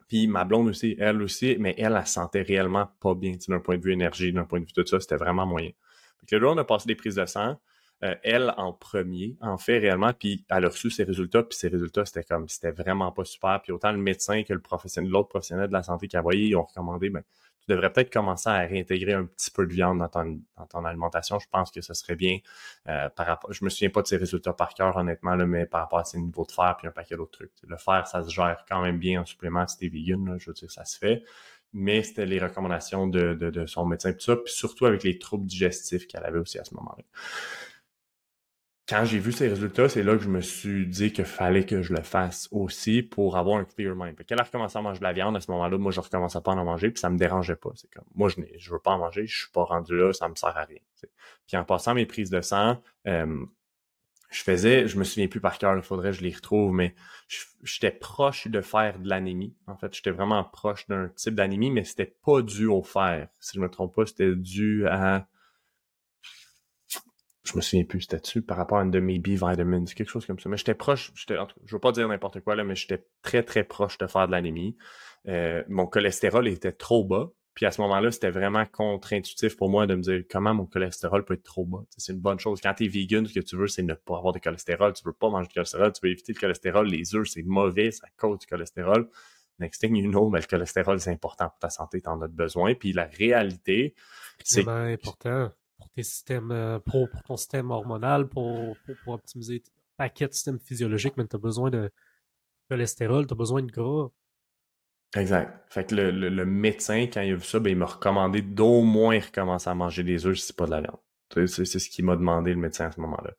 [0.09, 3.61] Puis ma blonde aussi, elle aussi, mais elle, elle se sentait réellement pas bien, d'un
[3.61, 5.71] point de vue énergie, d'un point de vue tout ça, c'était vraiment moyen.
[6.29, 7.59] Que là, on a passé des prises de sang,
[8.05, 11.69] euh, elle en premier, en fait réellement, puis elle a reçu ses résultats, puis ses
[11.69, 13.63] résultats, c'était comme, c'était vraiment pas super.
[13.63, 16.49] Puis autant le médecin que le professionnel, l'autre professionnel de la santé qui a voyé,
[16.49, 17.23] ils ont recommandé, ben,
[17.67, 20.09] tu devrais peut-être commencer à réintégrer un petit peu de viande dans
[20.67, 21.39] ton, alimentation.
[21.39, 22.41] Je pense que ce serait bien
[22.89, 23.51] euh, par rapport.
[23.53, 26.05] Je me souviens pas de ses résultats par cœur, honnêtement, là, mais par rapport à
[26.05, 27.53] ses niveaux de fer puis un paquet d'autres trucs.
[27.67, 30.55] Le fer, ça se gère quand même bien en supplément si t'es vegan, je veux
[30.55, 31.23] dire, ça se fait.
[31.73, 36.07] Mais c'était les recommandations de, son médecin, puis ça, puis surtout avec les troubles digestifs
[36.07, 37.03] qu'elle avait aussi à ce moment-là
[38.87, 41.81] quand j'ai vu ces résultats, c'est là que je me suis dit qu'il fallait que
[41.83, 44.17] je le fasse aussi pour avoir un clear mind.
[44.17, 46.41] Fait qu'elle a recommencé à manger de la viande à ce moment-là, moi je recommençais
[46.43, 47.71] pas à en manger, puis ça me dérangeait pas.
[47.77, 50.29] C'est comme moi je je veux pas en manger, je suis pas rendu là, ça
[50.29, 50.81] me sert à rien.
[51.47, 53.47] Puis en passant mes prises de sang, euh,
[54.31, 56.95] je faisais, je me souviens plus par cœur, il faudrait que je les retrouve, mais
[57.63, 59.55] j'étais proche de faire de l'anémie.
[59.67, 63.29] En fait, j'étais vraiment proche d'un type d'anémie, mais c'était pas dû au fer.
[63.41, 65.27] Si je me trompe pas, c'était dû à
[67.45, 70.27] je me souviens plus, c'était dessus par rapport à une de mes B-vitamins, quelque chose
[70.27, 70.49] comme ça.
[70.49, 71.37] Mais j'étais proche, j'étais,
[71.67, 74.33] je veux pas dire n'importe quoi, là, mais j'étais très, très proche de faire de
[74.33, 74.77] l'anémie.
[75.29, 77.31] Euh, mon cholestérol était trop bas.
[77.53, 81.25] Puis à ce moment-là, c'était vraiment contre-intuitif pour moi de me dire comment mon cholestérol
[81.25, 81.85] peut être trop bas.
[81.97, 82.61] C'est une bonne chose.
[82.61, 84.93] Quand tu es vegan, ce que tu veux, c'est ne pas avoir de cholestérol.
[84.93, 86.89] Tu veux pas manger de cholestérol, tu veux éviter le cholestérol.
[86.89, 89.09] Les œufs, c'est mauvais, ça cause du cholestérol.
[89.61, 92.29] Next thing you know, ben, le cholestérol, c'est important pour ta santé, tu en as
[92.29, 92.75] besoin.
[92.75, 93.95] Puis la réalité,
[94.43, 94.67] c'est...
[94.67, 100.33] important pour tes systèmes, euh, pour, ton système hormonal, pour, pour, optimiser ton paquet de
[100.33, 101.91] systèmes physiologiques, mais tu as besoin de
[102.69, 104.09] cholestérol, tu as besoin de gras.
[105.17, 105.65] Exact.
[105.71, 108.83] Fait que le, le, médecin, quand il a vu ça, ben, il m'a recommandé d'au
[108.83, 110.99] moins recommencer à manger des œufs si c'est pas de la viande.
[111.47, 113.33] C'est, ce qu'il m'a demandé le médecin à ce moment-là.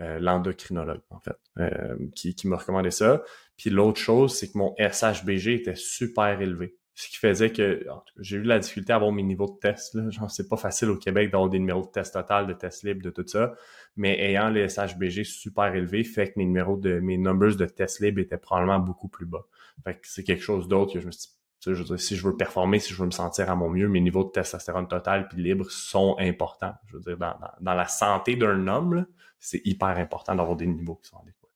[0.00, 3.22] Euh, l'endocrinologue, en fait, euh, qui, qui m'a recommandé ça.
[3.56, 6.76] Puis l'autre chose, c'est que mon SHBG était super élevé.
[6.94, 7.84] Ce qui faisait que
[8.20, 9.94] j'ai eu la difficulté à avoir mes niveaux de test.
[9.94, 10.08] Là.
[10.10, 13.02] Genre, c'est pas facile au Québec d'avoir des numéros de test total, de test libre,
[13.02, 13.54] de tout ça.
[13.96, 18.00] Mais ayant les SHBG super élevés, fait que mes numéros de mes numbers de test
[18.00, 19.44] libre étaient probablement beaucoup plus bas.
[19.82, 21.34] Fait que c'est quelque chose d'autre que je me suis dit,
[21.66, 23.88] je veux dire, si je veux performer, si je veux me sentir à mon mieux,
[23.88, 26.74] mes niveaux de testostérone total puis libre sont importants.
[26.86, 29.06] Je veux dire, dans, dans, la santé d'un homme,
[29.40, 31.48] c'est hyper important d'avoir des niveaux qui sont adéquats.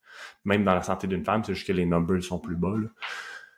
[0.45, 2.75] Même dans la santé d'une femme, c'est juste que les numbers sont plus bas.
[2.77, 2.89] Là.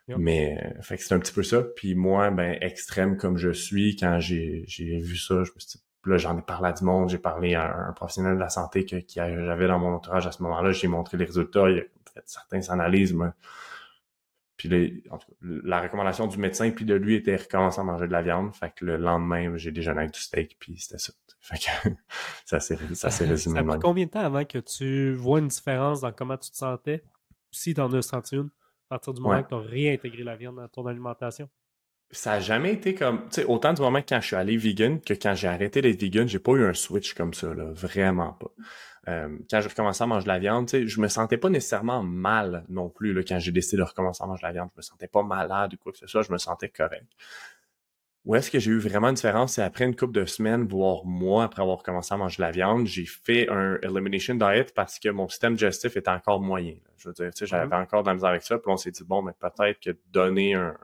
[0.07, 1.61] Mais euh, fait que c'est un petit peu ça.
[1.61, 5.83] Puis moi, ben extrême comme je suis, quand j'ai vu ça, je me suis dit,
[6.05, 8.85] là j'en ai parlé à du monde, j'ai parlé à un, professionnel de la santé
[8.85, 11.83] que, qui j'avais dans mon entourage à ce moment-là, j'ai montré les résultats, il a
[12.13, 13.33] fait certaines analyses, moi.
[14.57, 17.83] Puis les, en tout cas, la recommandation du médecin puis de lui était recommencer à
[17.83, 18.53] manger de la viande.
[18.53, 21.13] Fait que le lendemain, j'ai déjeuné avec du steak puis c'était ça.
[21.39, 21.89] Fait que
[22.45, 23.59] ça s'est ça résumé.
[23.59, 26.57] Ça a combien de temps avant que tu vois une différence dans comment tu te
[26.57, 27.03] sentais?
[27.49, 28.51] Si t'en as senti une?
[28.91, 31.49] À partir du moment que tu as réintégré la viande dans ton alimentation?
[32.13, 34.99] Ça n'a jamais été comme, tu sais, autant du moment quand je suis allé vegan
[34.99, 38.33] que quand j'ai arrêté d'être vegan, j'ai pas eu un switch comme ça, là, vraiment
[38.33, 38.51] pas.
[39.07, 41.49] Euh, quand j'ai recommencé à manger de la viande, tu sais, je me sentais pas
[41.49, 44.69] nécessairement mal non plus, là, quand j'ai décidé de recommencer à manger de la viande,
[44.73, 47.07] je me sentais pas malade ou quoi que ce soit, je me sentais correct.
[48.23, 49.53] Où est-ce que j'ai eu vraiment une différence?
[49.53, 52.51] C'est après une couple de semaines, voire mois après avoir commencé à manger de la
[52.51, 56.75] viande, j'ai fait un elimination diet parce que mon système digestif était encore moyen.
[56.97, 58.59] Je veux dire, tu sais, j'avais encore de la misère avec ça.
[58.59, 60.77] Puis on s'est dit, bon, mais peut-être que donner un...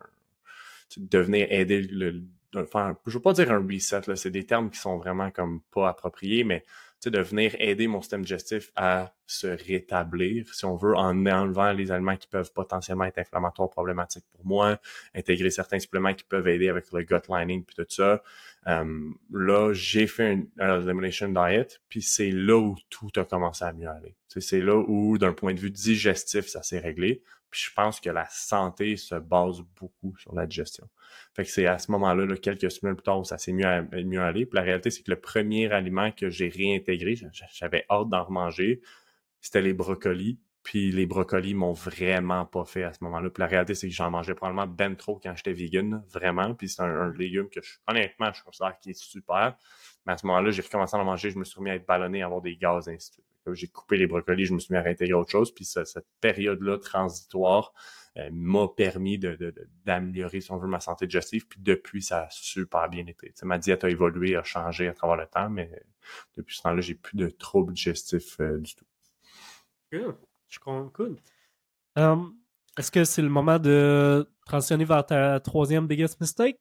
[0.97, 2.23] devenir aider le...
[2.55, 5.61] Enfin, je veux pas dire un reset, là, c'est des termes qui sont vraiment comme
[5.71, 6.63] pas appropriés, mais
[7.05, 11.91] de venir aider mon système digestif à se rétablir, si on veut, en enlevant les
[11.91, 14.79] aliments qui peuvent potentiellement être inflammatoires, problématiques pour moi,
[15.13, 18.23] intégrer certains suppléments qui peuvent aider avec le gut lining puis tout ça.
[18.67, 23.73] Euh, là, j'ai fait une, elimination diet, puis c'est là où tout a commencé à
[23.73, 24.15] mieux aller.
[24.27, 27.23] C'est là où, d'un point de vue digestif, ça s'est réglé.
[27.49, 30.87] Puis je pense que la santé se base beaucoup sur la digestion.
[31.33, 34.45] Fait que c'est à ce moment-là, quelques semaines plus tard, où ça s'est mieux, allé.
[34.45, 37.15] Puis la réalité, c'est que le premier aliment que j'ai réintégré,
[37.53, 38.81] j'avais hâte d'en remanger,
[39.39, 40.39] c'était les brocolis.
[40.63, 43.29] Puis les brocolis m'ont vraiment pas fait à ce moment-là.
[43.29, 46.53] Puis la réalité, c'est que j'en mangeais probablement ben trop quand j'étais vegan, vraiment.
[46.55, 49.55] Puis c'est un, légume que, je, honnêtement, je considère qui est super.
[50.05, 51.85] Mais à ce moment-là, j'ai recommencé à en manger, je me suis remis à être
[51.85, 53.11] ballonné, à avoir des gaz, ainsi
[53.53, 55.53] j'ai coupé les brocolis, je me suis mis à réintégrer autre chose.
[55.53, 57.73] Puis cette période-là transitoire
[58.17, 59.19] euh, m'a permis
[59.85, 61.47] d'améliorer, de, si on veut, ma santé digestive.
[61.47, 63.33] Puis depuis, ça a super bien été.
[63.43, 65.69] ma diète a évolué, a changé à travers le temps, mais
[66.35, 68.85] depuis ce temps-là, j'ai plus de troubles digestifs euh, du tout.
[69.91, 70.15] Good.
[70.47, 70.89] Je comprends.
[70.89, 71.17] Cool.
[71.95, 72.35] Um,
[72.77, 76.57] est-ce que c'est le moment de transitionner vers ta troisième biggest mistake?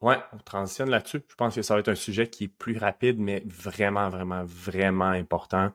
[0.00, 1.22] Ouais, on transitionne là-dessus.
[1.28, 4.42] Je pense que ça va être un sujet qui est plus rapide, mais vraiment, vraiment,
[4.44, 5.72] vraiment important.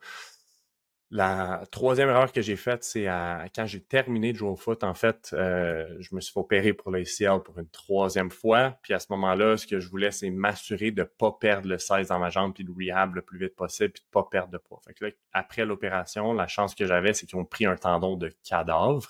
[1.10, 3.06] La troisième erreur que j'ai faite, c'est
[3.56, 6.74] quand j'ai terminé de jouer au foot, en fait, euh, je me suis fait opérer
[6.74, 8.78] pour l'ACL pour une troisième fois.
[8.82, 11.78] Puis à ce moment-là, ce que je voulais, c'est m'assurer de ne pas perdre le
[11.78, 14.52] 16 dans ma jambe, puis de rehab le plus vite possible, puis de pas perdre
[14.52, 14.82] de poids.
[14.86, 18.18] Fait que là, après l'opération, la chance que j'avais, c'est qu'ils ont pris un tendon
[18.18, 19.10] de cadavre.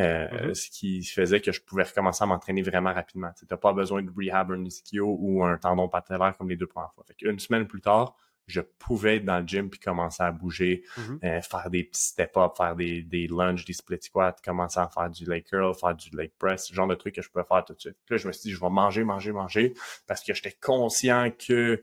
[0.00, 0.54] Euh, mm-hmm.
[0.54, 3.30] Ce qui faisait que je pouvais recommencer à m'entraîner vraiment rapidement.
[3.38, 6.66] Tu n'as pas besoin de rehab un ischio ou un tendon patellaire comme les deux
[6.66, 7.04] premières fois.
[7.06, 8.16] Fait une semaine plus tard,
[8.48, 11.24] je pouvais être dans le gym puis commencer à bouger, mm-hmm.
[11.24, 15.10] euh, faire des petits step-up, faire des, des lunges, des split squats, commencer à faire
[15.10, 17.64] du leg curl, faire du leg press, ce genre de trucs que je pouvais faire
[17.64, 17.96] tout de suite.
[18.06, 19.74] Puis là, je me suis dit, je vais manger, manger, manger
[20.06, 21.82] parce que j'étais conscient que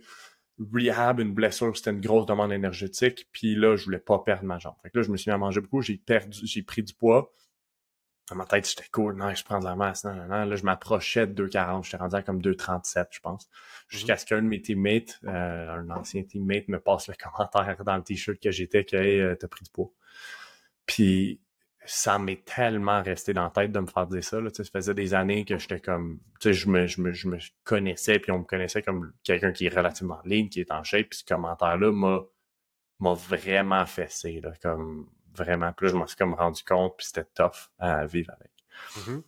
[0.73, 3.27] rehab, une blessure, c'était une grosse demande énergétique.
[3.31, 4.75] Puis là, je voulais pas perdre ma jambe.
[4.81, 6.93] Fait que là, je me suis mis à manger beaucoup, j'ai perdu, j'ai pris du
[6.93, 7.31] poids
[8.29, 10.45] dans ma tête, j'étais cool, non, je prends de la masse, non, non, non.
[10.45, 13.49] Là, je m'approchais de 2,40, j'étais rendu à comme 2,37, je pense.
[13.87, 14.19] Jusqu'à mhm.
[14.19, 18.03] ce qu'un de mes teammates, euh, un ancien teammate, me passe le commentaire dans le
[18.03, 19.91] t-shirt que j'étais que hey, euh, t'as pris du poids.
[20.85, 21.39] Puis
[21.85, 24.41] ça m'est tellement resté dans la tête de me faire dire ça.
[24.41, 24.49] Là.
[24.51, 26.19] ça faisait des années que j'étais comme.
[26.39, 29.51] Tu sais, je me, je, me, je me connaissais, puis on me connaissait comme quelqu'un
[29.51, 32.21] qui est relativement ligne, qui est en shape, puis ce commentaire-là m'a
[32.99, 35.71] m'a vraiment fessé, là, comme vraiment.
[35.73, 38.51] Puis là, je m'en suis comme rendu compte, puis c'était tough à vivre avec.
[38.97, 39.23] Mhm.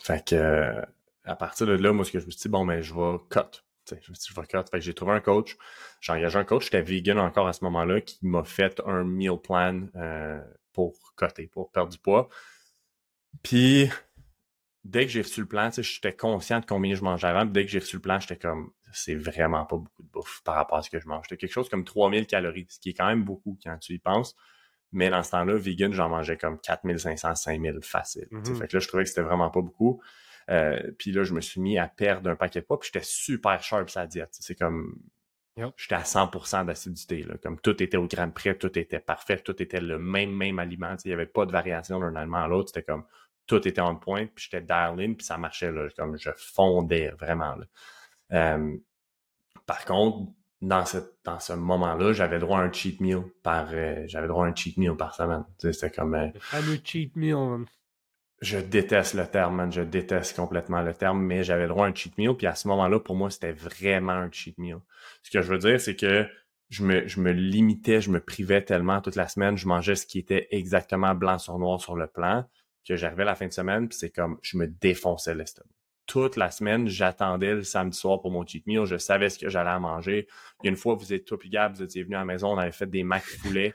[0.00, 0.82] Fait que euh,
[1.24, 3.18] à partir de là, moi, ce que je me suis dit, bon, mais je vais
[3.30, 3.62] cut.
[3.84, 4.58] T'sais, je me suis dit, je vais cut.
[4.70, 5.56] Fait que j'ai trouvé un coach.
[6.00, 9.38] J'ai engagé un coach, j'étais vegan encore à ce moment-là, qui m'a fait un meal
[9.42, 10.40] plan euh,
[10.72, 12.28] pour cutter, pour perdre du poids.
[13.42, 13.88] Puis,
[14.84, 17.44] dès que j'ai reçu le plan, j'étais conscient de combien je mangeais avant.
[17.44, 20.42] Puis dès que j'ai reçu le plan, j'étais comme, c'est vraiment pas beaucoup de bouffe
[20.44, 21.26] par rapport à ce que je mange.
[21.28, 23.98] C'était quelque chose comme 3000 calories, ce qui est quand même beaucoup quand tu y
[23.98, 24.36] penses.
[24.92, 28.28] Mais dans ce temps-là, vegan, j'en mangeais comme 4500, 5000 facile.
[28.30, 28.56] Mhm.
[28.56, 30.02] Fait que là, je trouvais que c'était vraiment pas beaucoup.
[30.50, 33.04] Euh, puis là, je me suis mis à perdre un paquet de poids, puis j'étais
[33.04, 34.30] super sharp sa diète.
[34.32, 34.96] C'est comme...
[35.56, 35.74] Yep.
[35.76, 37.26] J'étais à 100% d'acidité.
[37.42, 40.96] Comme tout était au gramme près, tout était parfait, tout était le même, même aliment.
[41.04, 42.68] Il n'y avait pas de variation d'un aliment à l'autre.
[42.68, 43.04] C'était comme
[43.46, 45.70] tout était en point, puis j'étais darling, puis ça marchait.
[45.70, 47.56] Là, comme je fondais vraiment.
[47.56, 47.66] Là.
[48.32, 48.76] Euh,
[49.66, 50.32] par contre,
[50.62, 54.46] dans ce, dans ce moment-là, j'avais droit à un cheat meal par euh, j'avais droit
[54.46, 55.44] à un cheat meal par semaine.
[55.58, 57.34] C'était comme euh, Le fameux cheat meal.
[57.34, 57.66] man.
[58.40, 59.72] je déteste le terme, man.
[59.72, 62.34] Je déteste complètement le terme, mais j'avais droit à un cheat meal.
[62.36, 64.78] Puis à ce moment-là, pour moi, c'était vraiment un cheat meal.
[65.24, 66.26] Ce que je veux dire, c'est que
[66.70, 69.56] je me, je me limitais, je me privais tellement toute la semaine.
[69.56, 72.44] Je mangeais ce qui était exactement blanc sur noir sur le plan,
[72.86, 75.68] que j'arrivais la fin de semaine, puis c'est comme je me défonçais l'estomac.
[76.12, 78.84] Toute la semaine, j'attendais le samedi soir pour mon cheat meal.
[78.84, 80.28] Je savais ce que j'allais à manger.
[80.60, 82.48] Il y a une fois, vous êtes puis Gab, vous étiez venu à la maison,
[82.52, 83.72] on avait fait des mac poulet.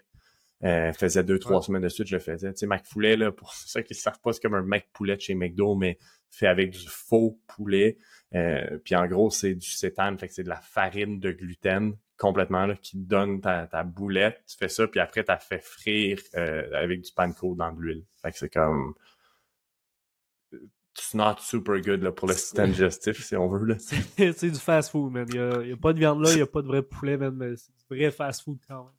[0.63, 1.63] Euh, faisait deux, trois Ouais.
[1.63, 2.53] semaines de suite, je le faisais.
[2.53, 4.88] Tu sais, Mac Poulet, là, pour ceux qui ne savent pas, c'est comme un Mac
[4.93, 5.97] Poulet de chez McDo, mais
[6.29, 7.97] fait avec du faux poulet.
[8.35, 11.93] Euh, puis en gros, c'est du cétane, fait que c'est de la farine de gluten
[12.17, 14.43] complètement là, qui donne ta, ta boulette.
[14.47, 18.05] Tu fais ça, puis après, tu fait frire euh, avec du panko dans de l'huile.
[18.21, 18.93] Fait que c'est comme...
[20.97, 23.65] It's not super good là, pour le système digestif, si on veut.
[23.65, 23.75] Là.
[23.79, 25.27] C'est c'est du fast food, man.
[25.29, 27.35] Il n'y a, pas de viande là, il n'y a pas de vrai poulet, man.
[27.35, 28.93] Mais c'est du vrai fast food quand même.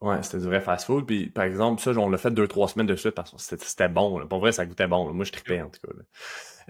[0.00, 1.06] Ouais, c'était du vrai fast-food.
[1.06, 3.64] Puis, par exemple, ça, on l'a fait deux, trois semaines de suite parce que c'était
[3.64, 4.18] c'était bon.
[4.18, 4.26] Là.
[4.26, 5.06] Pour vrai, ça goûtait bon.
[5.06, 5.12] là.
[5.12, 5.92] Moi, je tripais, en tout cas.
[5.96, 6.02] là.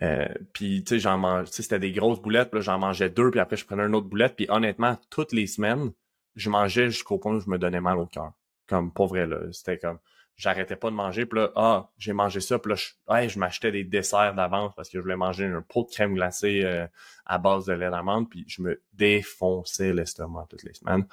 [0.03, 1.49] Euh, puis, tu sais, j'en mange...
[1.49, 2.51] tu sais, c'était des grosses boulettes.
[2.51, 3.31] Puis là, j'en mangeais deux.
[3.31, 4.37] Puis après, je prenais une autre boulette.
[4.37, 5.93] Puis, honnêtement, toutes les semaines,
[6.37, 8.33] je mangeais jusqu'au point où je me donnais mal au cœur.
[8.69, 9.39] Comme, pour vrai, là.
[9.53, 9.99] C'était comme...
[10.43, 11.25] J'arrêtais pas de manger.
[11.25, 12.59] Puis là, ah, j'ai mangé ça.
[12.59, 15.85] Puis là, je, je m'achetais des desserts d'avance parce que je voulais manger un pot
[15.85, 16.85] de crème glacée euh,
[17.25, 18.29] à base de lait d'amande.
[18.29, 21.07] Puis, je me défonçais l'estomac toutes les semaines.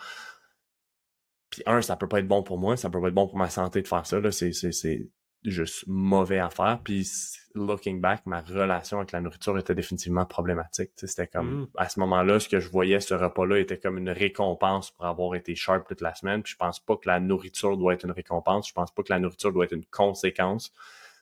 [1.52, 3.38] Puis un, ça peut pas être bon pour moi, ça peut pas être bon pour
[3.38, 4.20] ma santé de faire ça.
[4.20, 4.32] Là.
[4.32, 5.08] C'est, c'est, c'est
[5.46, 6.80] juste mauvais à faire.
[6.84, 7.10] Puis
[7.56, 10.92] looking back, ma relation avec la nourriture était définitivement problématique.
[10.96, 11.68] C'était comme Mm.
[11.78, 15.36] à ce moment-là, ce que je voyais, ce repas-là était comme une récompense pour avoir
[15.36, 16.44] été sharp toute la semaine.
[16.44, 18.68] Puis je pense pas que la nourriture doit être une récompense.
[18.70, 20.74] Je pense pas que la nourriture doit être une conséquence.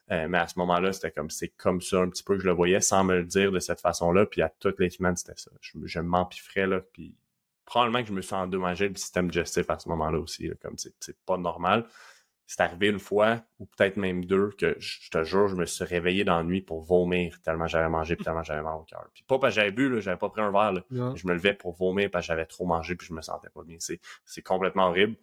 [0.09, 2.47] Euh, mais à ce moment-là, c'était comme c'est comme ça un petit peu que je
[2.47, 4.25] le voyais sans me le dire de cette façon-là.
[4.25, 5.51] Puis à toutes les semaines, c'était ça.
[5.61, 6.79] Je, je m'empiffrais là.
[6.93, 7.13] Puis
[7.65, 10.47] probablement que je me suis endommagé le système digestif à ce moment-là aussi.
[10.47, 11.85] là, comme c'est pas normal.
[12.47, 15.83] C'est arrivé une fois, ou peut-être même deux, que je te jure, je me suis
[15.83, 19.05] réveillé dans la nuit pour vomir tellement j'avais mangé puis tellement j'avais mal au cœur.
[19.13, 20.71] Puis pas parce que j'avais bu, là, j'avais pas pris un verre.
[20.71, 20.81] Là.
[21.15, 23.63] Je me levais pour vomir parce que j'avais trop mangé puis je me sentais pas
[23.63, 23.75] bien.
[23.79, 25.17] C'est, c'est complètement horrible.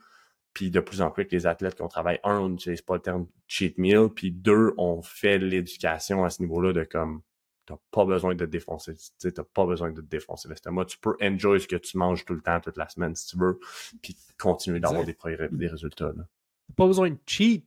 [0.53, 3.01] Puis de plus en plus avec les athlètes qu'on travaille, un, on n'utilise pas le
[3.01, 7.23] terme cheat meal, puis deux, on fait l'éducation à ce niveau-là de comme
[7.67, 10.85] t'as pas besoin de te défoncer, tu sais, t'as pas besoin de te défoncer l'estomac.
[10.85, 13.39] Tu peux enjoy ce que tu manges tout le temps, toute la semaine si tu
[13.39, 13.59] veux,
[14.03, 16.13] puis continuer d'avoir des, progrès, des résultats.
[16.17, 16.25] Là.
[16.77, 17.67] Pas besoin de cheat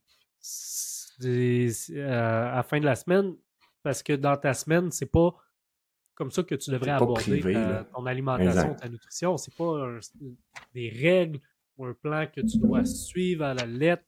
[1.23, 1.71] euh,
[2.51, 3.35] à la fin de la semaine
[3.83, 5.35] parce que dans ta semaine, c'est pas
[6.15, 7.83] comme ça que tu devrais aborder privé, ta- là.
[7.85, 8.79] ton alimentation, Exact.
[8.79, 9.37] ta nutrition.
[9.37, 9.99] C'est pas un-
[10.73, 11.39] des règles
[11.77, 14.03] ou un plan que tu dois suivre à la lettre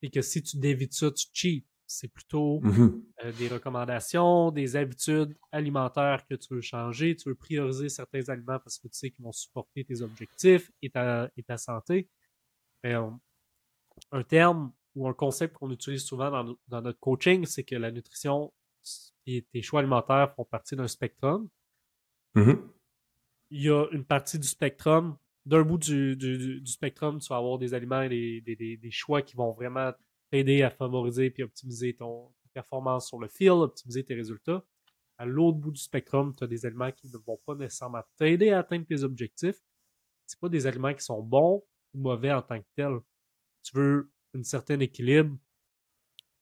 [0.00, 1.64] et que si tu dévis de ça, tu cheats.
[1.86, 3.02] C'est plutôt Mhm.
[3.24, 7.14] euh, des recommandations, des habitudes alimentaires que tu veux changer.
[7.16, 10.88] Tu veux prioriser certains aliments parce que tu sais qu'ils vont supporter tes objectifs et
[10.88, 12.08] ta, et ta santé.
[12.82, 13.10] Mais, euh,
[14.10, 17.74] un terme ou un concept qu'on utilise souvent dans, no- dans notre coaching, c'est que
[17.76, 18.52] la nutrition
[19.26, 21.48] et tes choix alimentaires font partie d'un spectrum.
[22.34, 22.68] Mhm.
[23.50, 25.16] Il y a une partie du spectrum.
[25.44, 28.90] D'un bout du, du- spectrum, tu vas avoir des aliments et des, des- des- des
[28.90, 29.92] choix qui vont vraiment
[30.30, 34.64] t'aider à favoriser et optimiser ton performance sur le fil, optimiser tes résultats.
[35.18, 38.50] À l'autre bout du spectrum, tu as des aliments qui ne vont pas nécessairement t'aider
[38.50, 39.60] à atteindre tes objectifs.
[40.26, 41.62] C'est pas des aliments qui sont bons
[41.94, 42.98] ou mauvais en tant que tels.
[43.62, 45.36] Tu veux un certain équilibre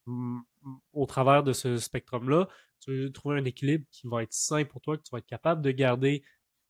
[0.07, 2.49] mm, mm, au travers de ce spectrum-là.
[2.81, 5.27] Tu veux trouver un équilibre qui va être sain pour toi, que tu vas être
[5.27, 6.23] capable de garder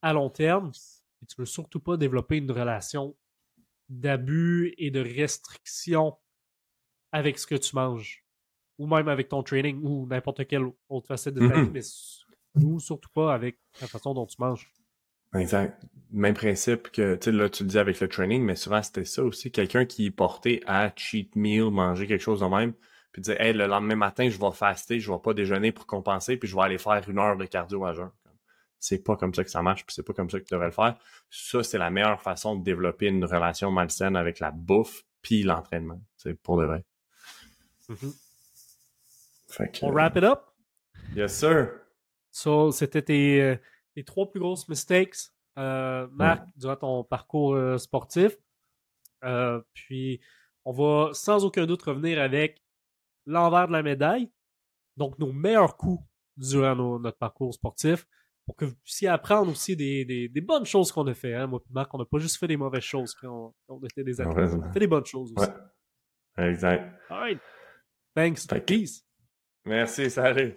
[0.02, 0.72] à long terme.
[1.22, 3.16] Et tu veux surtout pas développer une relation
[3.88, 6.16] d'abus et de restriction
[7.12, 8.24] avec ce que tu manges.
[8.78, 11.64] Ou même avec ton training ou n'importe quelle autre facette de ta Mhm.
[11.64, 11.82] vie, mais
[12.78, 14.72] surtout pas avec la façon dont tu manges.
[15.34, 15.80] Exact.
[16.12, 19.04] Même principe que, tu sais, là, tu le dis avec le training, mais souvent c'était
[19.04, 19.52] ça aussi.
[19.52, 22.72] Quelqu'un qui est porté à cheat meal, manger quelque chose de même,
[23.12, 26.36] puis dire, hey, le lendemain matin, je vais faster, je vais pas déjeuner pour compenser,
[26.36, 28.10] puis je vais aller faire une heure de cardio à jeun.
[28.80, 30.68] C'est pas comme ça que ça marche, puis c'est pas comme ça que tu devrais
[30.68, 30.96] le faire.
[31.28, 36.00] Ça, c'est la meilleure façon de développer une relation malsaine avec la bouffe puis l'entraînement.
[36.16, 36.84] C'est pour de vrai.
[37.88, 38.14] Mm-hmm.
[39.82, 40.40] On wrap it up?
[41.14, 41.68] Yes, sir.
[42.30, 43.56] So, c'était tes, euh,
[44.00, 45.16] tes, trois plus grosses mistakes,
[45.58, 48.36] euh, Marc, durant ton parcours euh, sportif.
[49.24, 50.20] Euh, puis,
[50.64, 52.62] on va sans aucun doute revenir avec
[53.26, 54.30] l'envers de la médaille.
[54.96, 56.02] Donc, nos meilleurs coups
[56.36, 58.06] durant notre parcours sportif
[58.46, 61.34] pour que vous puissiez apprendre aussi des, des, des bonnes choses qu'on a fait.
[61.34, 61.46] Hein?
[61.46, 64.50] Moi, Marc, on n'a pas juste fait des mauvaises choses quand on, était des athlètes.
[64.54, 65.48] On a fait des bonnes choses aussi.
[65.48, 66.48] Ouais.
[66.48, 66.92] Exact.
[67.10, 67.40] All right.
[68.14, 68.46] Thanks.
[68.66, 69.04] Peace.
[69.64, 70.56] Merci, salut.